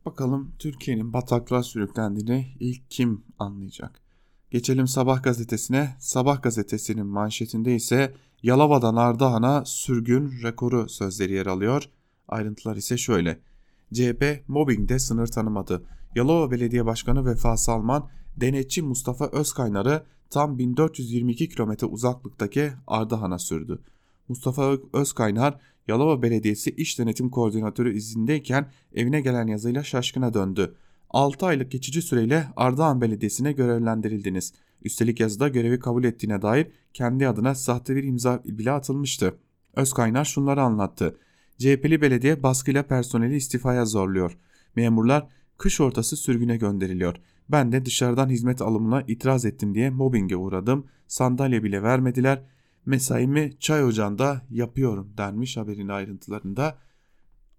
[0.06, 4.02] Bakalım Türkiye'nin bataklığa sürüklendiğini ilk kim anlayacak?
[4.52, 5.96] Geçelim Sabah gazetesine.
[6.00, 11.90] Sabah gazetesinin manşetinde ise Yalova'dan Ardahan'a sürgün rekoru sözleri yer alıyor.
[12.28, 13.40] Ayrıntılar ise şöyle.
[13.94, 15.84] CHP mobbingde sınır tanımadı.
[16.16, 23.80] Yalova Belediye Başkanı Vefa Salman, denetçi Mustafa Özkaynar'ı tam 1422 kilometre uzaklıktaki Ardahan'a sürdü.
[24.28, 30.76] Mustafa Özkaynar, Yalova Belediyesi İş Denetim Koordinatörü izindeyken evine gelen yazıyla şaşkına döndü.
[31.10, 34.54] 6 aylık geçici süreyle Ardahan Belediyesi'ne görevlendirildiniz.
[34.84, 39.38] Üstelik yazıda görevi kabul ettiğine dair kendi adına sahte bir imza bile atılmıştı.
[39.76, 41.18] Özkaynar şunları anlattı.
[41.58, 44.38] CHP'li belediye baskıyla personeli istifaya zorluyor.
[44.76, 47.16] Memurlar kış ortası sürgüne gönderiliyor.
[47.50, 50.86] Ben de dışarıdan hizmet alımına itiraz ettim diye mobbinge uğradım.
[51.08, 52.44] Sandalye bile vermediler.
[52.88, 56.78] Mesaimi çay ocağında yapıyorum denmiş haberin ayrıntılarında.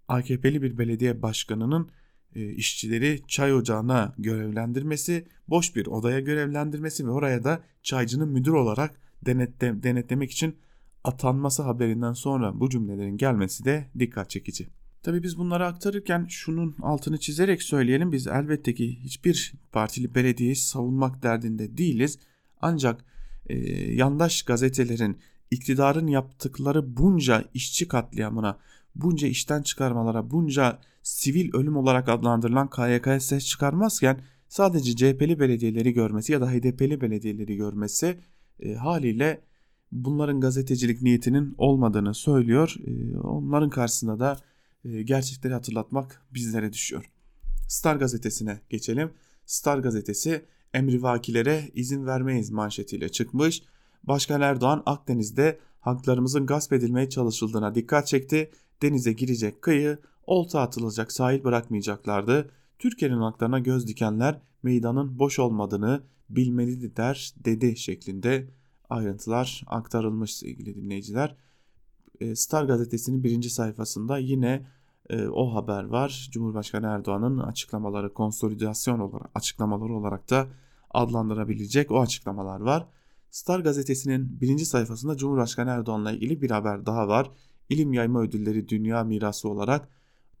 [0.07, 1.89] AKP'li bir belediye başkanının
[2.35, 9.01] e, işçileri çay ocağına görevlendirmesi, boş bir odaya görevlendirmesi ve oraya da çaycının müdür olarak
[9.25, 10.55] denetle, denetlemek için
[11.03, 14.67] atanması haberinden sonra bu cümlelerin gelmesi de dikkat çekici.
[15.03, 18.11] Tabii biz bunları aktarırken şunun altını çizerek söyleyelim.
[18.11, 22.19] Biz elbette ki hiçbir partili belediyeyi savunmak derdinde değiliz.
[22.61, 23.05] Ancak
[23.49, 23.57] e,
[23.93, 25.17] yandaş gazetelerin
[25.51, 28.57] iktidarın yaptıkları bunca işçi katliamına,
[28.95, 36.33] bunca işten çıkarmalara, bunca sivil ölüm olarak adlandırılan KYK'ya ses çıkarmazken sadece CHP'li belediyeleri görmesi
[36.33, 38.17] ya da HDP'li belediyeleri görmesi
[38.59, 39.41] e, haliyle
[39.91, 42.75] bunların gazetecilik niyetinin olmadığını söylüyor.
[42.87, 44.37] E, onların karşısında da
[44.85, 47.11] e, gerçekleri hatırlatmak bizlere düşüyor.
[47.67, 49.11] Star gazetesine geçelim.
[49.45, 53.63] Star gazetesi emrivakilere izin vermeyiz manşetiyle çıkmış.
[54.03, 58.51] Başkan Erdoğan Akdeniz'de haklarımızın gasp edilmeye çalışıldığına dikkat çekti.
[58.81, 62.51] Denize girecek kıyı, olta atılacak sahil bırakmayacaklardı.
[62.79, 68.49] Türkiye'nin haklarına göz dikenler meydanın boş olmadığını bilmelidir dedi şeklinde
[68.89, 71.35] ayrıntılar aktarılmış sevgili dinleyiciler.
[72.19, 74.65] E, Star gazetesinin birinci sayfasında yine
[75.09, 76.29] e, o haber var.
[76.31, 80.47] Cumhurbaşkanı Erdoğan'ın açıklamaları konsolidasyon olarak açıklamaları olarak da
[80.89, 82.87] adlandırabilecek o açıklamalar var.
[83.31, 87.31] Star gazetesinin birinci sayfasında Cumhurbaşkanı Erdoğan'la ilgili bir haber daha var.
[87.69, 89.89] İlim yayma ödülleri dünya mirası olarak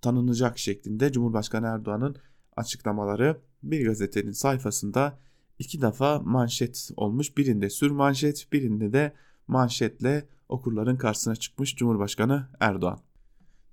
[0.01, 2.15] tanınacak şeklinde Cumhurbaşkanı Erdoğan'ın
[2.55, 5.19] açıklamaları bir gazetenin sayfasında
[5.59, 7.37] iki defa manşet olmuş.
[7.37, 9.13] Birinde sür manşet, birinde de
[9.47, 13.08] manşetle okurların karşısına çıkmış Cumhurbaşkanı Erdoğan.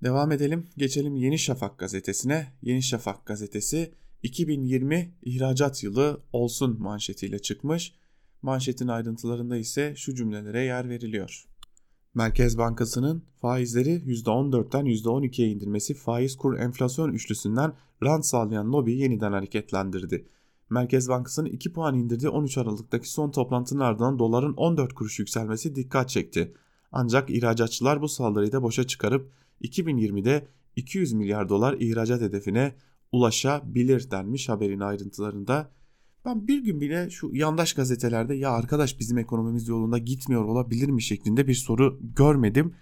[0.03, 0.67] Devam edelim.
[0.77, 2.53] Geçelim Yeni Şafak gazetesine.
[2.61, 3.91] Yeni Şafak gazetesi
[4.23, 7.93] 2020 ihracat yılı olsun manşetiyle çıkmış.
[8.41, 11.45] Manşetin ayrıntılarında ise şu cümlelere yer veriliyor.
[12.13, 20.27] Merkez Bankası'nın faizleri %14'ten %12'ye indirmesi faiz kur enflasyon üçlüsünden rant sağlayan lobi yeniden hareketlendirdi.
[20.69, 26.09] Merkez Bankası'nın 2 puan indirdiği 13 Aralık'taki son toplantının ardından doların 14 kuruş yükselmesi dikkat
[26.09, 26.53] çekti.
[26.91, 29.31] Ancak ihracatçılar bu saldırıyı da boşa çıkarıp
[29.61, 32.75] 2020'de 200 milyar dolar ihracat hedefine
[33.11, 35.71] ulaşabilir denmiş haberin ayrıntılarında.
[36.25, 41.01] Ben bir gün bile şu yandaş gazetelerde ya arkadaş bizim ekonomimiz yolunda gitmiyor olabilir mi
[41.01, 42.73] şeklinde bir soru görmedim.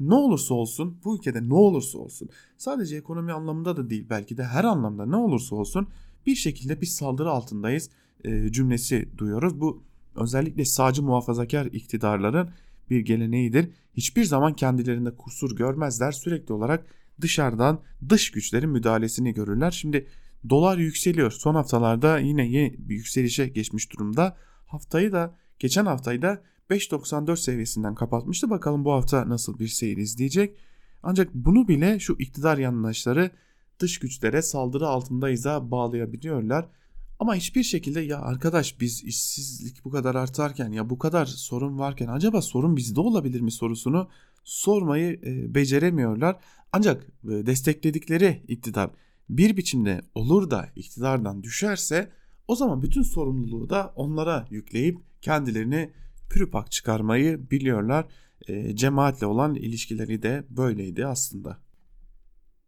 [0.00, 2.28] Ne olursa olsun bu ülkede ne olursa olsun
[2.58, 5.88] sadece ekonomi anlamında da değil belki de her anlamda ne olursa olsun
[6.26, 7.90] bir şekilde bir saldırı altındayız
[8.24, 9.60] e, cümlesi duyuyoruz.
[9.60, 9.82] Bu
[10.14, 12.50] özellikle sağcı muhafazakar iktidarların
[12.90, 13.70] bir geleneğidir.
[13.96, 16.12] Hiçbir zaman kendilerinde kusur görmezler.
[16.12, 16.86] Sürekli olarak
[17.20, 19.70] dışarıdan dış güçlerin müdahalesini görürler.
[19.70, 20.06] Şimdi
[20.48, 21.30] dolar yükseliyor.
[21.30, 24.36] Son haftalarda yine yeni bir yükselişe geçmiş durumda.
[24.66, 28.50] Haftayı da geçen haftayı da 5.94 seviyesinden kapatmıştı.
[28.50, 30.56] Bakalım bu hafta nasıl bir seyir izleyecek.
[31.02, 33.30] Ancak bunu bile şu iktidar yandaşları
[33.80, 36.68] dış güçlere saldırı altındayız'a bağlayabiliyorlar.
[37.20, 42.08] Ama hiçbir şekilde ya arkadaş biz işsizlik bu kadar artarken ya bu kadar sorun varken
[42.08, 44.08] acaba sorun bizde olabilir mi sorusunu
[44.44, 46.36] sormayı e, beceremiyorlar.
[46.72, 48.90] Ancak e, destekledikleri iktidar
[49.28, 52.10] bir biçimde olur da iktidardan düşerse
[52.48, 55.90] o zaman bütün sorumluluğu da onlara yükleyip kendilerini
[56.30, 58.06] pürüpak çıkarmayı biliyorlar.
[58.48, 61.58] E, cemaatle olan ilişkileri de böyleydi aslında.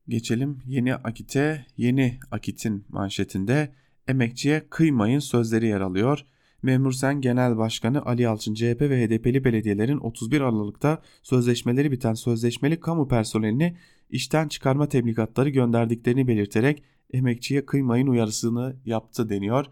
[0.09, 1.67] Geçelim Yeni Akit'e.
[1.77, 6.25] Yeni Akit'in manşetinde emekçiye kıymayın sözleri yer alıyor.
[6.63, 12.81] Memur Sen Genel Başkanı Ali Yalçın CHP ve HDP'li belediyelerin 31 Aralık'ta sözleşmeleri biten sözleşmeli
[12.81, 13.77] kamu personelini
[14.11, 19.67] işten çıkarma tebligatları gönderdiklerini belirterek emekçiye kıymayın uyarısını yaptı deniyor.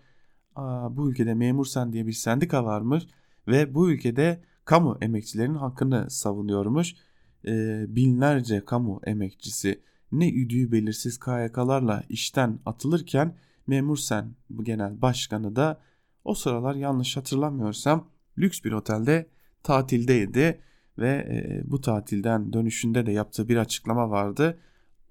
[0.54, 3.06] Aa, bu ülkede Memur Sen diye bir sendika varmış
[3.48, 6.94] ve bu ülkede kamu emekçilerinin hakkını savunuyormuş.
[7.46, 13.36] Ee, binlerce kamu emekçisi ne üdüğü belirsiz KYK'larla işten atılırken
[13.70, 15.80] Memur Sen bu genel başkanı da
[16.24, 19.26] o sıralar yanlış hatırlamıyorsam lüks bir otelde
[19.62, 20.60] tatildeydi
[20.98, 24.58] ve e, bu tatilden dönüşünde de yaptığı bir açıklama vardı.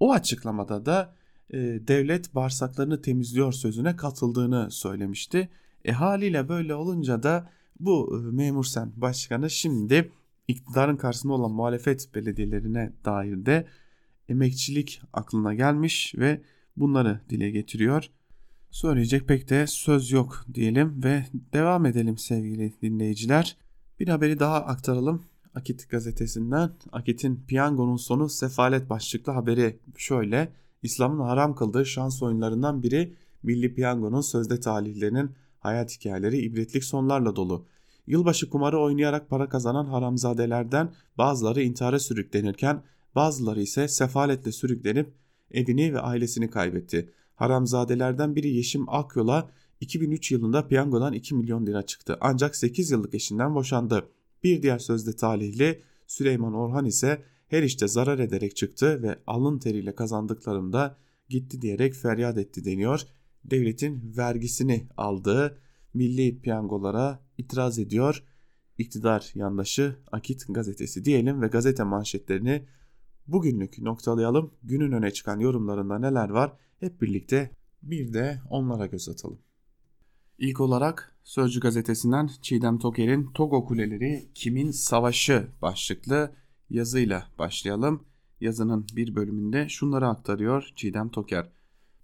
[0.00, 1.14] O açıklamada da
[1.50, 5.48] e, devlet bağırsaklarını temizliyor sözüne katıldığını söylemişti.
[5.84, 10.12] E haliyle böyle olunca da bu e, memur sen başkanı şimdi
[10.48, 13.66] iktidarın karşısında olan muhalefet belediyelerine dair de
[14.28, 16.40] emekçilik aklına gelmiş ve
[16.76, 18.10] bunları dile getiriyor.
[18.70, 23.56] Söyleyecek pek de söz yok diyelim ve devam edelim sevgili dinleyiciler.
[24.00, 25.22] Bir haberi daha aktaralım.
[25.54, 26.70] Akit gazetesinden.
[26.92, 30.52] Akit'in piyangonun sonu sefalet başlıklı haberi şöyle.
[30.82, 37.66] İslam'ın haram kıldığı şans oyunlarından biri Milli Piyango'nun sözde talihlerinin hayat hikayeleri ibretlik sonlarla dolu.
[38.06, 42.82] Yılbaşı kumarı oynayarak para kazanan haramzadelerden bazıları intihara sürüklenirken
[43.14, 45.12] bazıları ise sefaletle sürüklenip
[45.50, 47.12] evini ve ailesini kaybetti.
[47.40, 49.50] Haramzadelerden biri Yeşim Akyol'a
[49.80, 52.18] 2003 yılında piyangodan 2 milyon lira çıktı.
[52.20, 54.08] Ancak 8 yıllık eşinden boşandı.
[54.44, 59.94] Bir diğer sözde talihli Süleyman Orhan ise her işte zarar ederek çıktı ve alın teriyle
[59.94, 60.96] kazandıklarımda
[61.28, 63.00] gitti diyerek feryat etti deniyor.
[63.44, 65.58] Devletin vergisini aldığı
[65.94, 68.24] milli piyangolara itiraz ediyor.
[68.78, 72.66] İktidar yandaşı Akit gazetesi diyelim ve gazete manşetlerini
[73.26, 74.54] bugünlük noktalayalım.
[74.62, 77.50] Günün öne çıkan yorumlarında neler var hep birlikte
[77.82, 79.38] bir de onlara göz atalım.
[80.38, 86.32] İlk olarak Sözcü gazetesinden Çiğdem Toker'in Togo Kuleleri Kimin Savaşı başlıklı
[86.70, 88.04] yazıyla başlayalım.
[88.40, 91.48] Yazının bir bölümünde şunları aktarıyor Çiğdem Toker.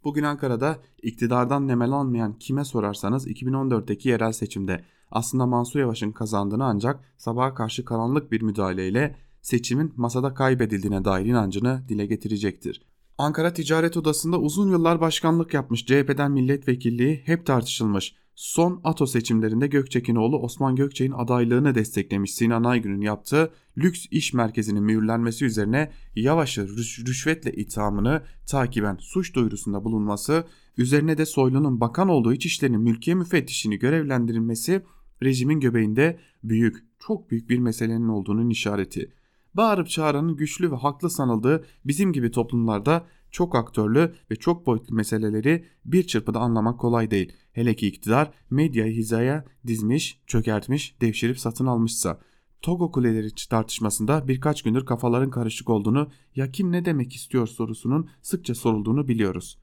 [0.05, 7.55] Bugün Ankara'da iktidardan nemelanmayan kime sorarsanız 2014'teki yerel seçimde aslında Mansur Yavaş'ın kazandığını ancak sabaha
[7.55, 12.83] karşı karanlık bir müdahaleyle seçimin masada kaybedildiğine dair inancını dile getirecektir.
[13.19, 18.15] Ankara Ticaret Odası'nda uzun yıllar başkanlık yapmış CHP'den milletvekilliği hep tartışılmış.
[18.35, 25.45] Son ATO seçimlerinde Gökçekinoğlu Osman Gökçek'in adaylığını desteklemiş Sinan Aygün'ün yaptığı lüks iş merkezinin mühürlenmesi
[25.45, 26.69] üzerine Yavaş'ı
[27.07, 30.45] rüşvetle ithamını takiben suç duyurusunda bulunması,
[30.77, 34.83] üzerine de Soylu'nun bakan olduğu İçişleri Mülkiye Müfettişini görevlendirilmesi
[35.23, 39.13] rejimin göbeğinde büyük, çok büyük bir meselenin olduğunun işareti.
[39.57, 45.65] Bağırıp çağıranın güçlü ve haklı sanıldığı bizim gibi toplumlarda çok aktörlü ve çok boyutlu meseleleri
[45.85, 47.33] bir çırpıda anlamak kolay değil.
[47.53, 52.21] Hele ki iktidar medyayı hizaya dizmiş, çökertmiş, devşirip satın almışsa.
[52.63, 58.55] Togo kuleleri tartışmasında birkaç gündür kafaların karışık olduğunu ya kim ne demek istiyor sorusunun sıkça
[58.55, 59.59] sorulduğunu biliyoruz.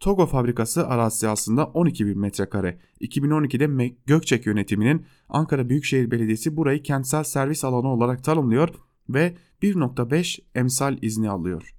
[0.00, 2.78] Togo fabrikası arazisi aslında 12 bin metrekare.
[3.00, 10.96] 2012'de Gökçek yönetiminin Ankara Büyükşehir Belediyesi burayı kentsel servis alanı olarak tanımlıyor ve 1.5 emsal
[11.02, 11.74] izni alıyor.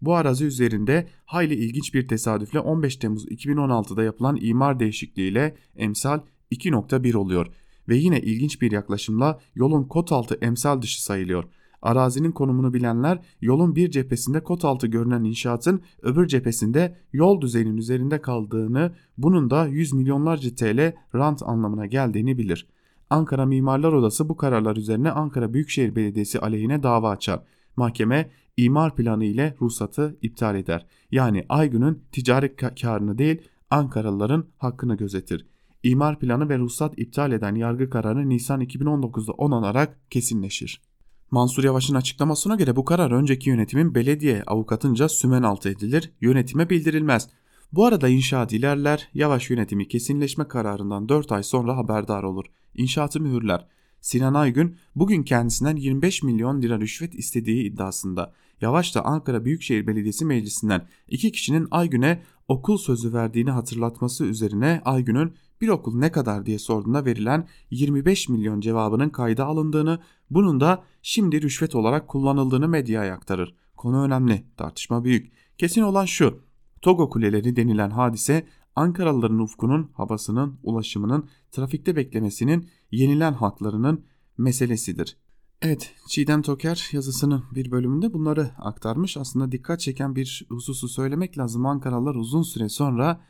[0.00, 6.20] Bu arazi üzerinde hayli ilginç bir tesadüfle 15 Temmuz 2016'da yapılan imar değişikliğiyle emsal
[6.52, 7.46] 2.1 oluyor
[7.88, 11.44] ve yine ilginç bir yaklaşımla yolun kot altı emsal dışı sayılıyor.
[11.82, 18.20] Arazinin konumunu bilenler yolun bir cephesinde kot altı görünen inşaatın öbür cephesinde yol düzeyinin üzerinde
[18.20, 22.66] kaldığını bunun da 100 milyonlarca TL rant anlamına geldiğini bilir.
[23.10, 27.42] Ankara Mimarlar Odası bu kararlar üzerine Ankara Büyükşehir Belediyesi aleyhine dava açar.
[27.76, 30.86] Mahkeme imar planı ile ruhsatı iptal eder.
[31.10, 35.46] Yani Aygün'ün ticari karını değil Ankaralıların hakkını gözetir.
[35.82, 40.82] imar planı ve ruhsat iptal eden yargı kararı Nisan 2019'da onanarak kesinleşir.
[41.30, 47.28] Mansur Yavaş'ın açıklamasına göre bu karar önceki yönetimin belediye avukatınca sümen altı edilir, yönetime bildirilmez.
[47.72, 52.44] Bu arada inşaat ilerler, Yavaş yönetimi kesinleşme kararından 4 ay sonra haberdar olur.
[52.78, 53.66] İnşaatı mühürler.
[54.00, 58.32] Sinan Aygün bugün kendisinden 25 milyon lira rüşvet istediği iddiasında.
[58.60, 65.34] Yavaş da Ankara Büyükşehir Belediyesi Meclisi'nden iki kişinin Aygün'e okul sözü verdiğini hatırlatması üzerine Aygün'ün
[65.60, 69.98] bir okul ne kadar diye sorduğunda verilen 25 milyon cevabının kayda alındığını,
[70.30, 73.54] bunun da şimdi rüşvet olarak kullanıldığını medyaya aktarır.
[73.76, 75.32] Konu önemli, tartışma büyük.
[75.58, 76.40] Kesin olan şu,
[76.82, 78.46] Togo kuleleri denilen hadise
[78.78, 84.04] Ankaralıların ufkunun, havasının, ulaşımının, trafikte beklemesinin, yenilen haklarının
[84.36, 85.16] meselesidir.
[85.62, 89.16] Evet, Çiğdem Toker yazısının bir bölümünde bunları aktarmış.
[89.16, 91.66] Aslında dikkat çeken bir hususu söylemek lazım.
[91.66, 93.20] Ankaralılar uzun süre sonra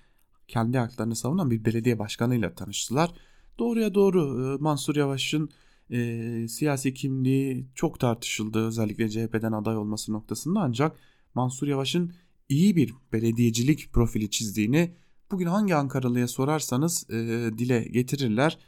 [0.49, 3.11] kendi haklarını savunan bir belediye başkanıyla tanıştılar.
[3.59, 5.51] Doğruya doğru e, Mansur Yavaş'ın
[5.91, 10.97] e, siyasi kimliği çok tartışıldı özellikle CHP'den aday olması noktasında ancak
[11.35, 12.13] Mansur Yavaş'ın
[12.49, 14.95] iyi bir belediyecilik profili çizdiğini
[15.31, 17.15] bugün hangi Ankaralıya sorarsanız e,
[17.59, 18.59] dile getirirler.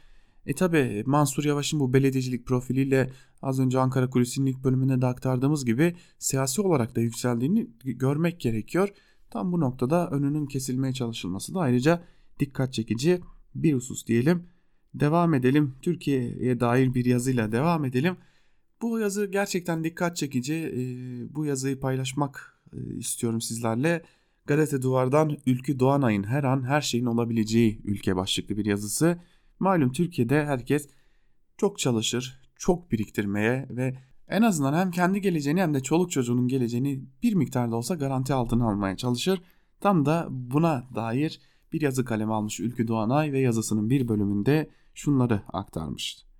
[0.45, 5.65] E tabi Mansur Yavaş'ın bu belediyecilik profiliyle az önce Ankara Kulisi'nin ilk bölümünde de aktardığımız
[5.65, 8.89] gibi siyasi olarak da yükseldiğini görmek gerekiyor.
[9.29, 12.03] Tam bu noktada önünün kesilmeye çalışılması da ayrıca
[12.39, 13.21] dikkat çekici
[13.55, 14.43] bir husus diyelim.
[14.93, 15.75] Devam edelim.
[15.81, 18.17] Türkiye'ye dair bir yazıyla devam edelim.
[18.81, 20.53] Bu yazı gerçekten dikkat çekici.
[20.53, 20.81] E,
[21.35, 24.01] bu yazıyı paylaşmak e, istiyorum sizlerle.
[24.45, 29.19] Gazete Duvar'dan Ülkü Doğanay'ın her an her şeyin olabileceği ülke başlıklı bir yazısı.
[29.59, 30.89] Malum Türkiye'de herkes
[31.57, 37.05] çok çalışır, çok biriktirmeye ve en azından hem kendi geleceğini hem de çoluk çocuğunun geleceğini
[37.23, 39.41] bir miktarda olsa garanti altına almaya çalışır.
[39.79, 41.39] Tam da buna dair
[41.73, 46.31] bir yazı kalemi almış Ülkü Doğanay ve yazısının bir bölümünde şunları aktarmıştı.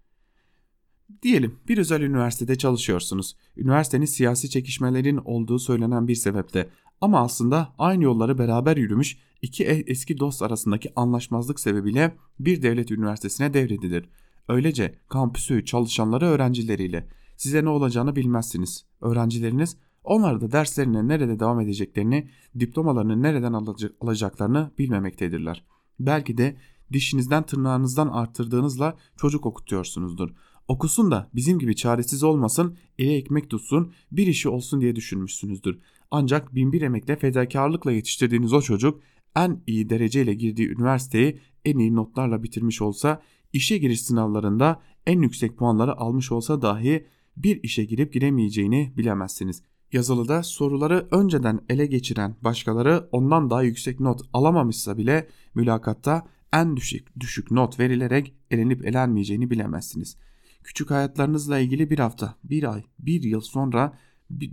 [1.23, 3.35] Diyelim bir özel üniversitede çalışıyorsunuz.
[3.57, 6.69] Üniversitenin siyasi çekişmelerin olduğu söylenen bir sebeple
[7.01, 12.91] ama aslında aynı yolları beraber yürümüş iki e- eski dost arasındaki anlaşmazlık sebebiyle bir devlet
[12.91, 14.09] üniversitesine devredilir.
[14.47, 18.85] Öylece kampüsü çalışanları öğrencileriyle size ne olacağını bilmezsiniz.
[19.01, 22.29] Öğrencileriniz onlar da derslerine nerede devam edeceklerini,
[22.59, 23.53] diplomalarını nereden
[24.01, 25.63] alacaklarını bilmemektedirler.
[25.99, 26.55] Belki de
[26.93, 30.29] dişinizden tırnağınızdan arttırdığınızla çocuk okutuyorsunuzdur.
[30.67, 35.79] Okusun da bizim gibi çaresiz olmasın, ele ekmek tutsun, bir işi olsun diye düşünmüşsünüzdür.
[36.11, 39.01] Ancak binbir emekle fedakarlıkla yetiştirdiğiniz o çocuk
[39.35, 43.21] en iyi dereceyle girdiği üniversiteyi en iyi notlarla bitirmiş olsa,
[43.53, 47.05] işe giriş sınavlarında en yüksek puanları almış olsa dahi
[47.37, 49.63] bir işe girip giremeyeceğini bilemezsiniz.
[49.91, 57.19] Yazılıda soruları önceden ele geçiren başkaları ondan daha yüksek not alamamışsa bile mülakatta en düşük,
[57.19, 60.17] düşük not verilerek elenip elenmeyeceğini bilemezsiniz.
[60.63, 63.97] Küçük hayatlarınızla ilgili bir hafta, bir ay, bir yıl sonra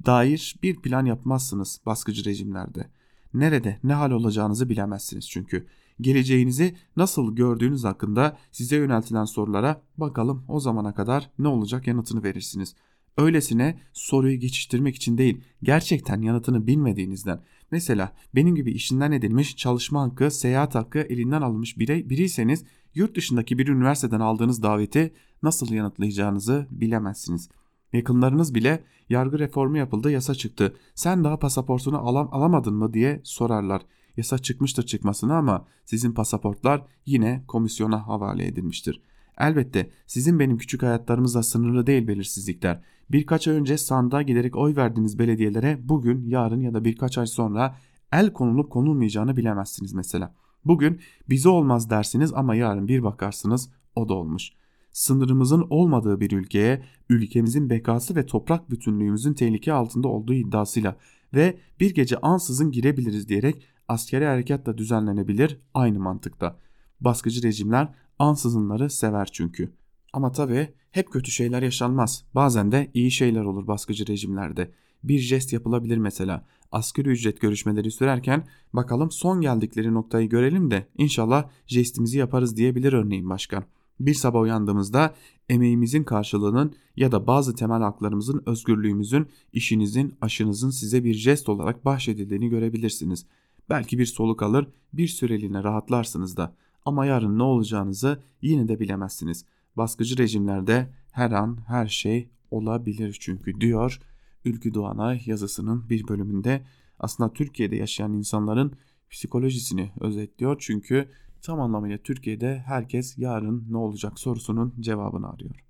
[0.06, 2.90] dair bir plan yapmazsınız baskıcı rejimlerde.
[3.34, 5.66] Nerede ne hal olacağınızı bilemezsiniz çünkü.
[6.00, 12.74] Geleceğinizi nasıl gördüğünüz hakkında size yöneltilen sorulara bakalım o zamana kadar ne olacak yanıtını verirsiniz.
[13.16, 17.40] Öylesine soruyu geçiştirmek için değil gerçekten yanıtını bilmediğinizden.
[17.70, 22.64] Mesela benim gibi işinden edilmiş çalışma hakkı, seyahat hakkı elinden alınmış birey, biriyseniz
[22.94, 25.12] yurt dışındaki bir üniversiteden aldığınız daveti
[25.42, 27.48] nasıl yanıtlayacağınızı bilemezsiniz.
[27.92, 33.82] Yakınlarınız bile yargı reformu yapıldı yasa çıktı sen daha pasaportunu alam alamadın mı diye sorarlar.
[34.16, 39.02] Yasa çıkmıştır çıkmasına ama sizin pasaportlar yine komisyona havale edilmiştir.
[39.38, 42.82] Elbette sizin benim küçük hayatlarımızla sınırlı değil belirsizlikler.
[43.10, 47.76] Birkaç ay önce sandığa giderek oy verdiğiniz belediyelere bugün, yarın ya da birkaç ay sonra
[48.12, 50.34] el konulup konulmayacağını bilemezsiniz mesela.
[50.64, 54.52] Bugün bize olmaz dersiniz ama yarın bir bakarsınız o da olmuş.
[54.98, 60.96] Sınırımızın olmadığı bir ülkeye ülkemizin bekası ve toprak bütünlüğümüzün tehlike altında olduğu iddiasıyla
[61.34, 66.58] ve bir gece ansızın girebiliriz diyerek askeri harekat da düzenlenebilir aynı mantıkta.
[67.00, 69.72] Baskıcı rejimler ansızınları sever çünkü.
[70.12, 72.24] Ama tabii hep kötü şeyler yaşanmaz.
[72.34, 74.70] Bazen de iyi şeyler olur baskıcı rejimlerde.
[75.04, 76.46] Bir jest yapılabilir mesela.
[76.72, 83.30] Asgari ücret görüşmeleri sürerken bakalım son geldikleri noktayı görelim de inşallah jestimizi yaparız diyebilir örneğin
[83.30, 83.64] başkan.
[84.00, 85.14] Bir sabah uyandığımızda
[85.48, 92.48] emeğimizin karşılığının ya da bazı temel haklarımızın, özgürlüğümüzün, işinizin, aşınızın size bir jest olarak bahşedildiğini
[92.48, 93.26] görebilirsiniz.
[93.70, 99.44] Belki bir soluk alır, bir süreliğine rahatlarsınız da ama yarın ne olacağınızı yine de bilemezsiniz.
[99.76, 104.00] Baskıcı rejimlerde her an her şey olabilir çünkü diyor
[104.44, 106.62] Ülkü Doğanay yazısının bir bölümünde
[106.98, 108.72] aslında Türkiye'de yaşayan insanların
[109.10, 110.56] psikolojisini özetliyor.
[110.58, 111.08] Çünkü
[111.42, 115.64] Tam anlamıyla Türkiye'de herkes yarın ne olacak sorusunun cevabını arıyor.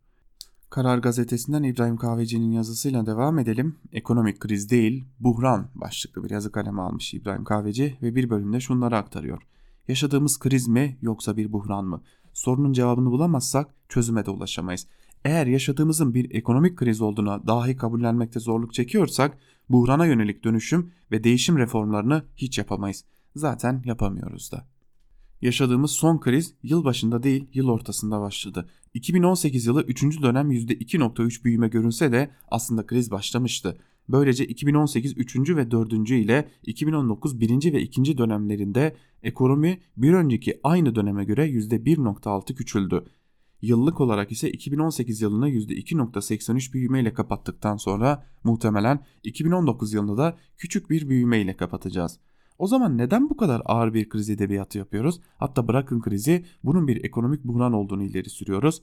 [0.70, 3.76] Karar gazetesinden İbrahim Kahveci'nin yazısıyla devam edelim.
[3.92, 8.96] Ekonomik kriz değil, buhran başlıklı bir yazı kaleme almış İbrahim Kahveci ve bir bölümde şunları
[8.96, 9.42] aktarıyor.
[9.88, 12.02] Yaşadığımız kriz mi yoksa bir buhran mı?
[12.32, 14.86] Sorunun cevabını bulamazsak çözüme de ulaşamayız.
[15.24, 19.38] Eğer yaşadığımızın bir ekonomik kriz olduğuna dahi kabullenmekte zorluk çekiyorsak
[19.68, 23.04] buhrana yönelik dönüşüm ve değişim reformlarını hiç yapamayız.
[23.36, 24.66] Zaten yapamıyoruz da.
[25.42, 28.68] Yaşadığımız son kriz yıl başında değil yıl ortasında başladı.
[28.94, 30.22] 2018 yılı 3.
[30.22, 33.78] dönem %2.3 büyüme görünse de aslında kriz başlamıştı.
[34.08, 35.36] Böylece 2018 3.
[35.56, 35.92] ve 4.
[36.10, 37.72] ile 2019 1.
[37.72, 38.18] ve 2.
[38.18, 43.04] dönemlerinde ekonomi bir önceki aynı döneme göre %1.6 küçüldü.
[43.62, 51.08] Yıllık olarak ise 2018 yılını %2.83 büyümeyle kapattıktan sonra muhtemelen 2019 yılını da küçük bir
[51.08, 52.18] büyümeyle kapatacağız.
[52.58, 55.20] O zaman neden bu kadar ağır bir kriz edebiyatı yapıyoruz?
[55.36, 58.82] Hatta bırakın krizi bunun bir ekonomik buhran olduğunu ileri sürüyoruz.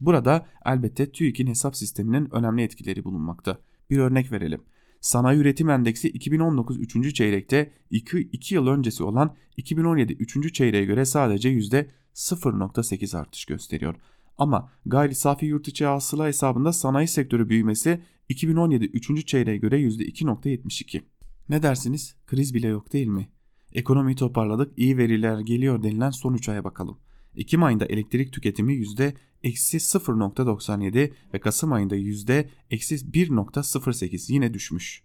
[0.00, 3.58] Burada elbette TÜİK'in hesap sisteminin önemli etkileri bulunmakta.
[3.90, 4.62] Bir örnek verelim.
[5.00, 7.14] Sanayi Üretim Endeksi 2019 3.
[7.14, 10.54] çeyrekte 2, 2 yıl öncesi olan 2017 3.
[10.54, 13.94] çeyreğe göre sadece %0.8 artış gösteriyor.
[14.38, 19.26] Ama gayri safi yurt içi hasıla hesabında sanayi sektörü büyümesi 2017 3.
[19.26, 21.02] çeyreğe göre %2.72.
[21.48, 22.14] Ne dersiniz?
[22.26, 23.28] Kriz bile yok değil mi?
[23.72, 26.98] Ekonomiyi toparladık, iyi veriler geliyor denilen son 3 aya bakalım.
[27.36, 35.02] Ekim ayında elektrik tüketimi %-0.97 ve Kasım ayında %-1.08 yine düşmüş.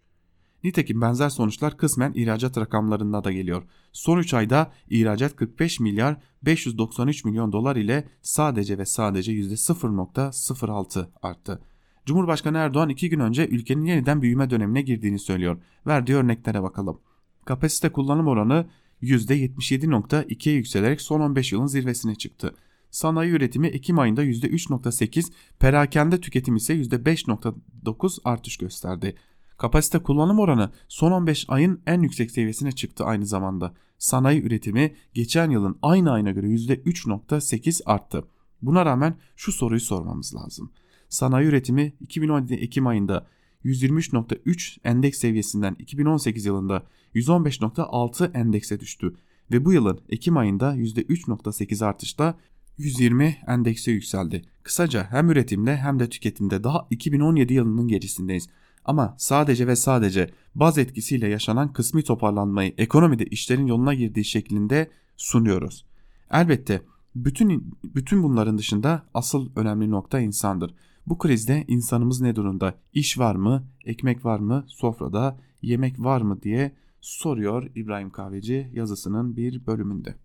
[0.64, 3.64] Nitekim benzer sonuçlar kısmen ihracat rakamlarında da geliyor.
[3.92, 11.62] Son 3 ayda ihracat 45 milyar 593 milyon dolar ile sadece ve sadece %0.06 arttı.
[12.06, 15.58] Cumhurbaşkanı Erdoğan 2 gün önce ülkenin yeniden büyüme dönemine girdiğini söylüyor.
[15.88, 17.00] Verdiği örneklere bakalım.
[17.46, 18.66] Kapasite kullanım oranı
[19.02, 22.56] %77.2'ye yükselerek son 15 yılın zirvesine çıktı.
[22.92, 29.16] Sanayi üretimi Ekim ayında %3.8, perakende tüketim ise %5.9 artış gösterdi.
[29.58, 33.74] Kapasite kullanım oranı son 15 ayın en yüksek seviyesine çıktı aynı zamanda.
[33.98, 38.24] Sanayi üretimi geçen yılın aynı ayına göre %3.8 arttı.
[38.62, 40.72] Buna rağmen şu soruyu sormamız lazım.
[41.12, 43.28] Sanayi üretimi 2017 Ekim ayında
[43.66, 46.84] 123.3 endeks seviyesinden 2018 yılında
[47.16, 49.16] 115.6 endekse düştü
[49.52, 52.38] ve bu yılın Ekim ayında %3.8 artışla
[52.78, 54.42] 120 endekse yükseldi.
[54.64, 58.50] Kısaca hem üretimde hem de tüketimde daha 2017 yılının gerisindeyiz.
[58.86, 65.86] Ama sadece ve sadece baz etkisiyle yaşanan kısmi toparlanmayı ekonomide işlerin yoluna girdiği şeklinde sunuyoruz.
[66.32, 66.82] Elbette
[67.16, 70.74] bütün bütün bunların dışında asıl önemli nokta insandır.
[71.08, 72.74] Bu krizde insanımız ne durumda?
[72.94, 73.64] İş var mı?
[73.86, 74.66] Ekmek var mı?
[74.68, 80.16] Sofrada yemek var mı diye soruyor İbrahim Kahveci yazısının bir bölümünde.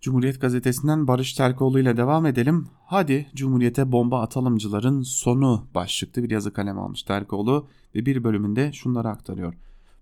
[0.00, 2.66] Cumhuriyet gazetesinden Barış Terkoğlu ile devam edelim.
[2.86, 9.08] Hadi Cumhuriyete bomba atalımcıların sonu başlıklı bir yazı kalem almış Terkoğlu ve bir bölümünde şunları
[9.08, 9.54] aktarıyor.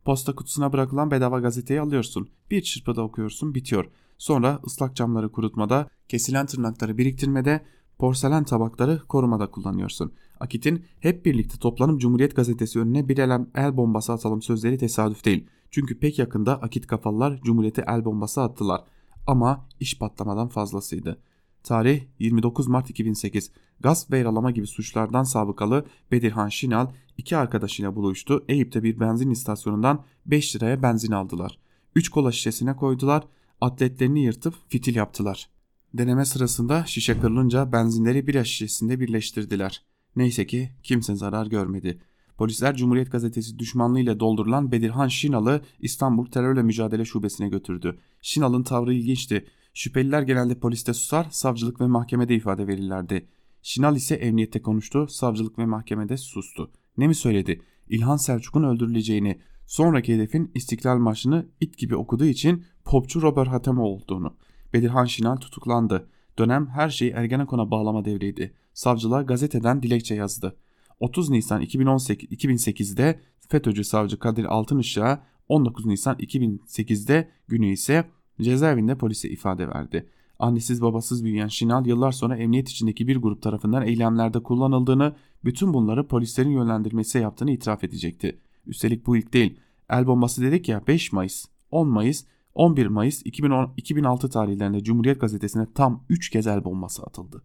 [0.04, 2.28] Posta kutusuna bırakılan bedava gazeteyi alıyorsun.
[2.50, 3.84] Bir çırpıda okuyorsun bitiyor.
[4.18, 7.64] Sonra ıslak camları kurutmada, kesilen tırnakları biriktirmede,
[7.98, 10.12] porselen tabakları korumada kullanıyorsun.
[10.40, 15.46] Akit'in hep birlikte toplanıp Cumhuriyet gazetesi önüne bir el, el bombası atalım sözleri tesadüf değil.
[15.70, 18.84] Çünkü pek yakında Akit kafalılar Cumhuriyete el bombası attılar.
[19.26, 21.18] Ama iş patlamadan fazlasıydı.
[21.62, 23.50] Tarih 29 Mart 2008.
[23.80, 26.86] Gasp ve yaralama gibi suçlardan sabıkalı Bedirhan Şinal
[27.18, 28.44] iki arkadaşıyla buluştu.
[28.48, 31.58] Eyüp'te bir benzin istasyonundan 5 liraya benzin aldılar.
[31.94, 33.24] 3 kola şişesine koydular.
[33.60, 35.55] Atletlerini yırtıp fitil yaptılar.
[35.94, 39.82] Deneme sırasında şişe kırılınca benzinleri bira şişesinde birleştirdiler.
[40.16, 42.00] Neyse ki kimse zarar görmedi.
[42.38, 47.98] Polisler Cumhuriyet Gazetesi düşmanlığıyla doldurulan Bedirhan Şinal'ı İstanbul Terörle Mücadele Şubesi'ne götürdü.
[48.22, 49.46] Şinal'ın tavrı ilginçti.
[49.74, 53.28] Şüpheliler genelde poliste susar, savcılık ve mahkemede ifade verirlerdi.
[53.62, 56.70] Şinal ise emniyette konuştu, savcılık ve mahkemede sustu.
[56.98, 57.62] Ne mi söyledi?
[57.88, 64.36] İlhan Selçuk'un öldürüleceğini, sonraki hedefin İstiklal Marşı'nı it gibi okuduğu için popçu Robert Hatem olduğunu.
[64.72, 66.08] Bedirhan Şinal tutuklandı.
[66.38, 68.54] Dönem her şeyi Ergenekon'a bağlama devriydi.
[68.74, 70.56] Savcılığa gazeteden dilekçe yazdı.
[71.00, 78.04] 30 Nisan 2018, 2008'de FETÖ'cü savcı Kadir Altınışık'a 19 Nisan 2008'de günü ise
[78.40, 80.10] cezaevinde polise ifade verdi.
[80.38, 85.14] Annesiz babasız büyüyen Şinal yıllar sonra emniyet içindeki bir grup tarafından eylemlerde kullanıldığını,
[85.44, 88.38] bütün bunları polislerin yönlendirmesi yaptığını itiraf edecekti.
[88.66, 89.60] Üstelik bu ilk değil.
[89.90, 92.24] El bombası dedik ya 5 Mayıs, 10 Mayıs,
[92.56, 97.42] 11 Mayıs 2010, 2006 tarihlerinde Cumhuriyet Gazetesi'ne tam 3 kez el bombası atıldı.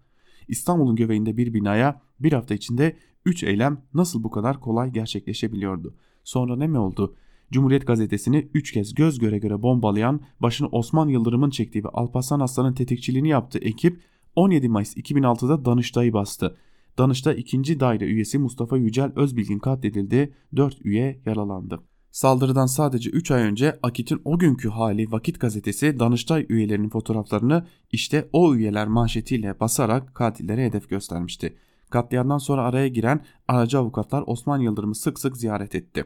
[0.47, 5.95] İstanbul'un göbeğinde bir binaya bir hafta içinde 3 eylem nasıl bu kadar kolay gerçekleşebiliyordu?
[6.24, 7.16] Sonra ne mi oldu?
[7.51, 12.74] Cumhuriyet gazetesini 3 kez göz göre göre bombalayan, başını Osman Yıldırım'ın çektiği ve Alparslan Aslan'ın
[12.74, 14.01] tetikçiliğini yaptığı ekip
[14.36, 16.57] 17 Mayıs 2006'da Danıştay'ı bastı.
[16.97, 17.80] Danıştay 2.
[17.80, 21.80] Daire üyesi Mustafa Yücel Özbilgin katledildi, 4 üye yaralandı.
[22.12, 28.30] Saldırıdan sadece 3 ay önce Akit'in o günkü hali Vakit gazetesi Danıştay üyelerinin fotoğraflarını işte
[28.34, 31.55] o üyeler manşetiyle basarak katillere hedef göstermişti.
[31.89, 36.05] Katliamdan sonra araya giren aracı avukatlar Osman Yıldırım'ı sık sık ziyaret etti.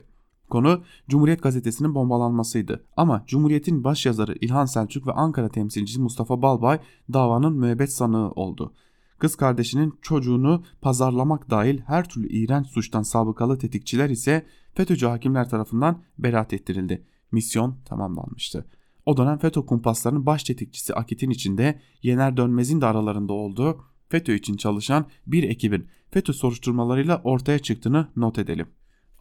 [0.50, 2.86] Konu Cumhuriyet gazetesinin bombalanmasıydı.
[2.98, 6.80] Ama Cumhuriyet'in başyazarı İlhan Selçuk ve Ankara temsilcisi Mustafa Balbay
[7.14, 8.74] davanın müebbet sanığı oldu.
[9.18, 16.04] Kız kardeşinin çocuğunu pazarlamak dahil her türlü iğrenç suçtan sabıkalı tetikçiler ise FETÖ'cü hakimler tarafından
[16.18, 17.04] beraat ettirildi.
[17.32, 18.66] Misyon tamamlanmıştı.
[19.06, 23.78] O dönem FETÖ kumpaslarının baş tetikçisi Akit'in içinde Yener Dönmez'in de aralarında olduğu
[24.10, 28.68] FETÖ için çalışan bir ekibin FETÖ soruşturmalarıyla ortaya çıktığını not edelim.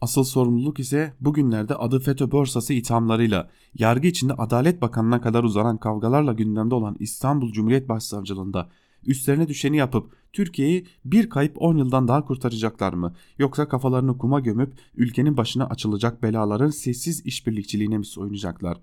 [0.01, 6.33] Asıl sorumluluk ise bugünlerde adı FETÖ borsası ithamlarıyla yargı içinde Adalet Bakanı'na kadar uzanan kavgalarla
[6.33, 8.69] gündemde olan İstanbul Cumhuriyet Başsavcılığında
[9.07, 13.15] üstlerine düşeni yapıp Türkiye'yi bir kayıp 10 yıldan daha kurtaracaklar mı?
[13.37, 18.77] Yoksa kafalarını kuma gömüp ülkenin başına açılacak belaların sessiz işbirlikçiliğine mi soyunacaklar?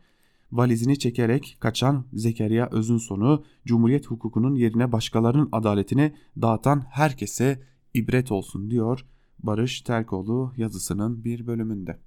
[0.53, 7.63] Valizini çekerek kaçan Zekeriya Öz'ün sonu Cumhuriyet hukukunun yerine başkalarının adaletini dağıtan herkese
[7.95, 9.07] ibret olsun diyor
[9.43, 11.99] Barış Terkoğlu yazısının bir bölümünde.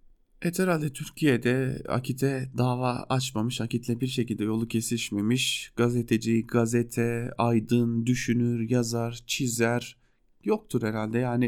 [0.46, 8.70] Et herhalde Türkiye'de Akit'e dava açmamış, Akit'le bir şekilde yolu kesişmemiş, gazeteci, gazete, aydın, düşünür,
[8.70, 9.98] yazar, çizer
[10.44, 11.20] yoktur herhalde.
[11.20, 11.46] Yani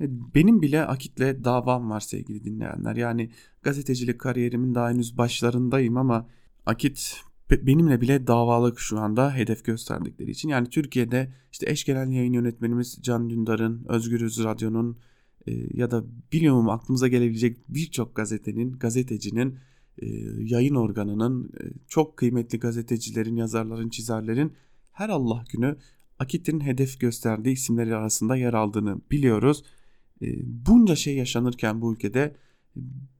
[0.00, 2.96] e, benim bile Akit'le davam var sevgili dinleyenler.
[2.96, 3.30] Yani
[3.62, 6.28] gazetecilik kariyerimin daha henüz başlarındayım ama
[6.66, 7.16] Akit
[7.50, 10.48] benimle bile davalık şu anda hedef gösterdikleri için.
[10.48, 14.98] Yani Türkiye'de işte eş genel yayın yönetmenimiz Can Dündar'ın, Özgürüz Radyo'nun
[15.46, 19.58] e, ya da biliyorum aklımıza gelebilecek birçok gazetenin, gazetecinin,
[19.98, 20.06] e,
[20.38, 24.52] yayın organının, e, çok kıymetli gazetecilerin, yazarların, çizerlerin
[24.92, 25.76] her Allah günü
[26.18, 29.64] Akit'in hedef gösterdiği isimleri arasında yer aldığını biliyoruz.
[30.44, 32.36] Bunca şey yaşanırken bu ülkede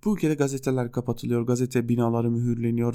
[0.04, 2.94] bu ülkede gazeteler kapatılıyor, gazete binaları mühürleniyor,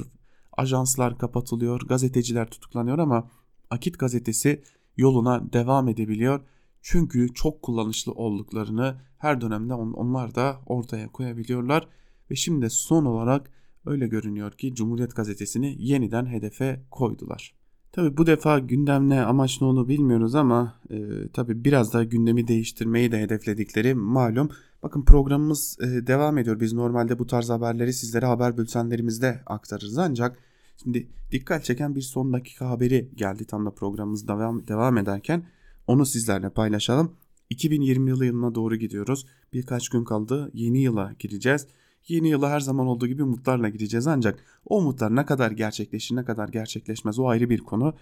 [0.57, 3.31] ajanslar kapatılıyor, gazeteciler tutuklanıyor ama
[3.69, 4.63] Akit gazetesi
[4.97, 6.41] yoluna devam edebiliyor
[6.81, 11.87] çünkü çok kullanışlı olduklarını her dönemde onlar da ortaya koyabiliyorlar.
[12.31, 13.51] Ve şimdi son olarak
[13.85, 17.59] öyle görünüyor ki Cumhuriyet Gazetesi'ni yeniden hedefe koydular.
[17.91, 22.47] Tabi bu defa gündem ne amaç ne onu bilmiyoruz ama e, tabi biraz da gündemi
[22.47, 24.49] değiştirmeyi de hedefledikleri malum.
[24.83, 26.59] Bakın programımız e, devam ediyor.
[26.59, 30.37] Biz normalde bu tarz haberleri sizlere haber bültenlerimizde aktarırız ancak
[30.83, 35.43] şimdi dikkat çeken bir son dakika haberi geldi tam da programımız devam, devam ederken.
[35.89, 37.15] Onu sizlerle paylaşalım.
[37.49, 39.25] 2020 yılı yılına doğru gidiyoruz.
[39.53, 40.51] Birkaç gün kaldı.
[40.53, 41.67] Yeni yıla gireceğiz.
[42.07, 46.25] Yeni yıla her zaman olduğu gibi umutlarla gireceğiz ancak o umutlar ne kadar gerçekleşir ne
[46.25, 47.93] kadar gerçekleşmez o ayrı bir konu.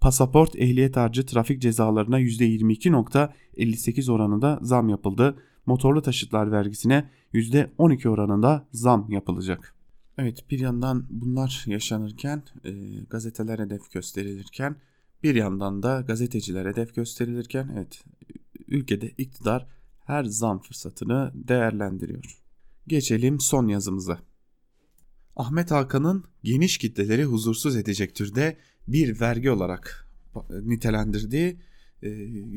[0.00, 5.36] Pasaport ehliyet harcı trafik cezalarına %22.58 oranında zam yapıldı.
[5.66, 9.74] Motorlu taşıtlar vergisine %12 oranında zam yapılacak.
[10.18, 12.72] Evet bir yandan bunlar yaşanırken e,
[13.10, 14.76] gazeteler hedef gösterilirken
[15.22, 18.04] bir yandan da gazeteciler hedef gösterilirken evet
[18.68, 19.66] ülkede iktidar
[20.04, 22.42] her zam fırsatını değerlendiriyor.
[22.86, 24.18] Geçelim son yazımıza.
[25.36, 28.56] Ahmet Hakan'ın geniş kitleleri huzursuz edecek türde
[28.88, 30.08] bir vergi olarak
[30.50, 31.60] nitelendirdiği
[32.02, 32.08] e,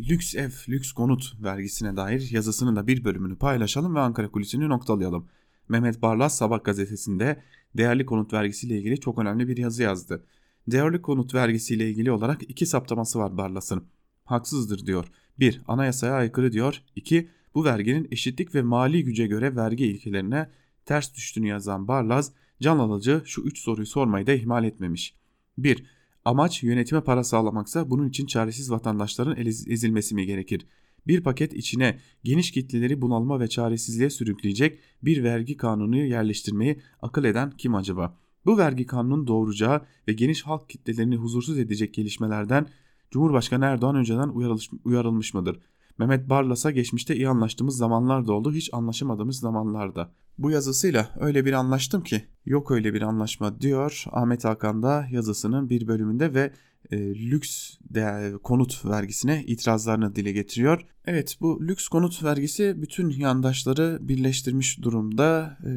[0.10, 5.30] lüks ev, lüks konut vergisine dair yazısının da bir bölümünü paylaşalım ve Ankara kulisini noktalayalım.
[5.70, 7.44] Mehmet Barlas Sabah gazetesinde
[7.78, 10.26] değerli konut vergisiyle ilgili çok önemli bir yazı yazdı.
[10.68, 13.84] Değerli konut vergisiyle ilgili olarak iki saptaması var Barlas'ın.
[14.26, 15.06] Haksızdır diyor.
[15.40, 15.62] 1.
[15.68, 16.82] Anayasaya aykırı diyor.
[16.96, 17.30] 2.
[17.56, 20.50] Bu verginin eşitlik ve mali güce göre vergi ilkelerine
[20.86, 22.32] ters düştüğünü yazan Barlas,
[22.62, 25.16] can alıcı şu üç soruyu sormayı da ihmal etmemiş.
[25.58, 25.84] 1.
[26.26, 29.38] Amaç yönetime para sağlamaksa bunun için çaresiz vatandaşların
[29.68, 30.68] ezilmesi mi gerekir?
[31.08, 37.52] Bir paket içine geniş kitleleri bunalma ve çaresizliğe sürükleyecek bir vergi kanunu yerleştirmeyi akıl eden
[37.52, 42.68] kim acaba?'' Bu vergi kanunun doğuracağı ve geniş halk kitlelerini huzursuz edecek gelişmelerden
[43.12, 45.60] Cumhurbaşkanı Erdoğan önceden uyarılmış, uyarılmış mıdır?
[45.98, 50.12] Mehmet Barlas'a geçmişte iyi anlaştığımız zamanlar da oldu, hiç anlaşamadığımız zamanlarda.
[50.38, 55.70] Bu yazısıyla öyle bir anlaştım ki yok öyle bir anlaşma diyor Ahmet Hakan da yazısının
[55.70, 56.54] bir bölümünde ve
[56.92, 60.86] e, lüks değer, konut vergisine itirazlarını dile getiriyor.
[61.06, 65.58] Evet bu lüks konut vergisi bütün yandaşları birleştirmiş durumda.
[65.64, 65.70] E,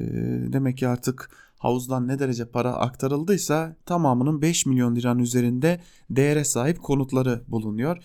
[0.53, 1.31] demek ki artık
[1.63, 7.97] havuzdan ne derece para aktarıldıysa tamamının 5 milyon liranın üzerinde değere sahip konutları bulunuyor.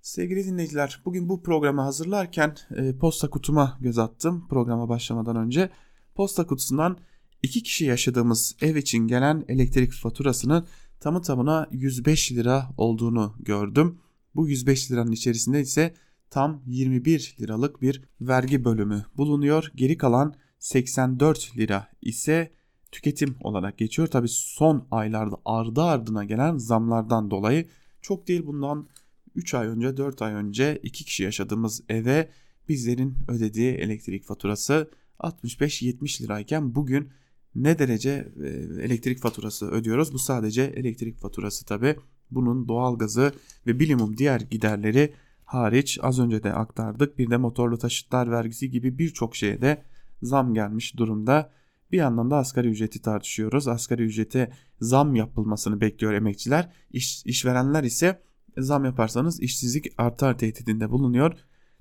[0.00, 5.70] Sevgili dinleyiciler bugün bu programı hazırlarken e, posta kutuma göz attım programa başlamadan önce.
[6.14, 6.98] Posta kutusundan
[7.42, 10.66] iki kişi yaşadığımız ev için gelen elektrik faturasının
[11.00, 13.98] tamı tamına 105 lira olduğunu gördüm.
[14.34, 15.94] Bu 105 liranın içerisinde ise
[16.30, 19.70] tam 21 liralık bir vergi bölümü bulunuyor.
[19.74, 22.50] Geri kalan 84 lira ise
[22.92, 24.08] tüketim olarak geçiyor.
[24.08, 27.68] Tabi son aylarda ardı ardına gelen zamlardan dolayı
[28.02, 28.88] çok değil bundan
[29.34, 32.28] 3 ay önce 4 ay önce 2 kişi yaşadığımız eve
[32.68, 34.90] bizlerin ödediği elektrik faturası
[35.20, 37.08] 65-70 lirayken bugün
[37.54, 38.48] ne derece e,
[38.84, 40.12] elektrik faturası ödüyoruz?
[40.12, 41.96] Bu sadece elektrik faturası tabi.
[42.30, 43.32] Bunun doğalgazı
[43.66, 45.14] ve bilimum diğer giderleri
[45.44, 47.18] hariç az önce de aktardık.
[47.18, 49.82] Bir de motorlu taşıtlar vergisi gibi birçok şeye de
[50.22, 51.52] zam gelmiş durumda.
[51.92, 53.68] Bir yandan da asgari ücreti tartışıyoruz.
[53.68, 56.72] Asgari ücrete zam yapılmasını bekliyor emekçiler.
[56.90, 58.22] İş, işverenler ise
[58.58, 61.32] zam yaparsanız işsizlik artar tehdidinde bulunuyor.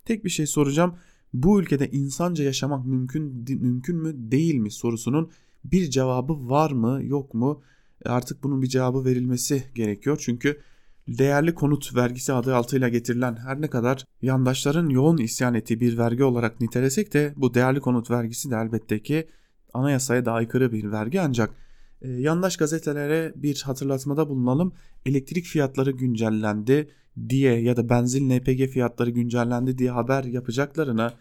[0.05, 0.95] Tek bir şey soracağım.
[1.33, 5.31] Bu ülkede insanca yaşamak mümkün mümkün mü değil mi sorusunun
[5.63, 7.61] bir cevabı var mı yok mu?
[8.05, 10.17] Artık bunun bir cevabı verilmesi gerekiyor.
[10.21, 10.61] Çünkü
[11.07, 16.23] değerli konut vergisi adı altıyla getirilen her ne kadar yandaşların yoğun isyan ettiği bir vergi
[16.23, 19.27] olarak nitelesek de bu değerli konut vergisi de elbette ki
[19.73, 21.53] anayasaya da aykırı bir vergi ancak
[22.01, 24.73] e, yandaş gazetelere bir hatırlatmada bulunalım.
[25.05, 26.89] Elektrik fiyatları güncellendi
[27.29, 31.13] diye ya da benzin LPG fiyatları güncellendi diye haber yapacaklarına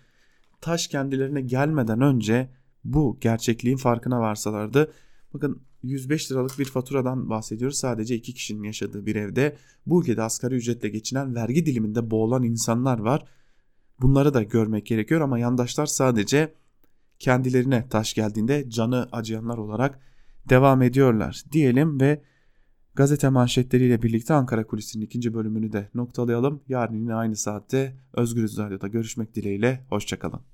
[0.60, 2.50] taş kendilerine gelmeden önce
[2.84, 4.92] bu gerçekliğin farkına varsalardı.
[5.34, 7.78] Bakın 105 liralık bir faturadan bahsediyoruz.
[7.78, 12.98] Sadece iki kişinin yaşadığı bir evde bu ülkede asgari ücretle geçinen vergi diliminde boğulan insanlar
[12.98, 13.24] var.
[14.00, 16.54] Bunları da görmek gerekiyor ama yandaşlar sadece
[17.20, 20.00] kendilerine taş geldiğinde canı acıyanlar olarak
[20.48, 22.22] devam ediyorlar diyelim ve
[22.94, 26.62] gazete manşetleriyle birlikte Ankara Kulisi'nin ikinci bölümünü de noktalayalım.
[26.68, 29.86] Yarın yine aynı saatte Özgürüz Radyo'da görüşmek dileğiyle.
[29.88, 30.50] Hoşçakalın.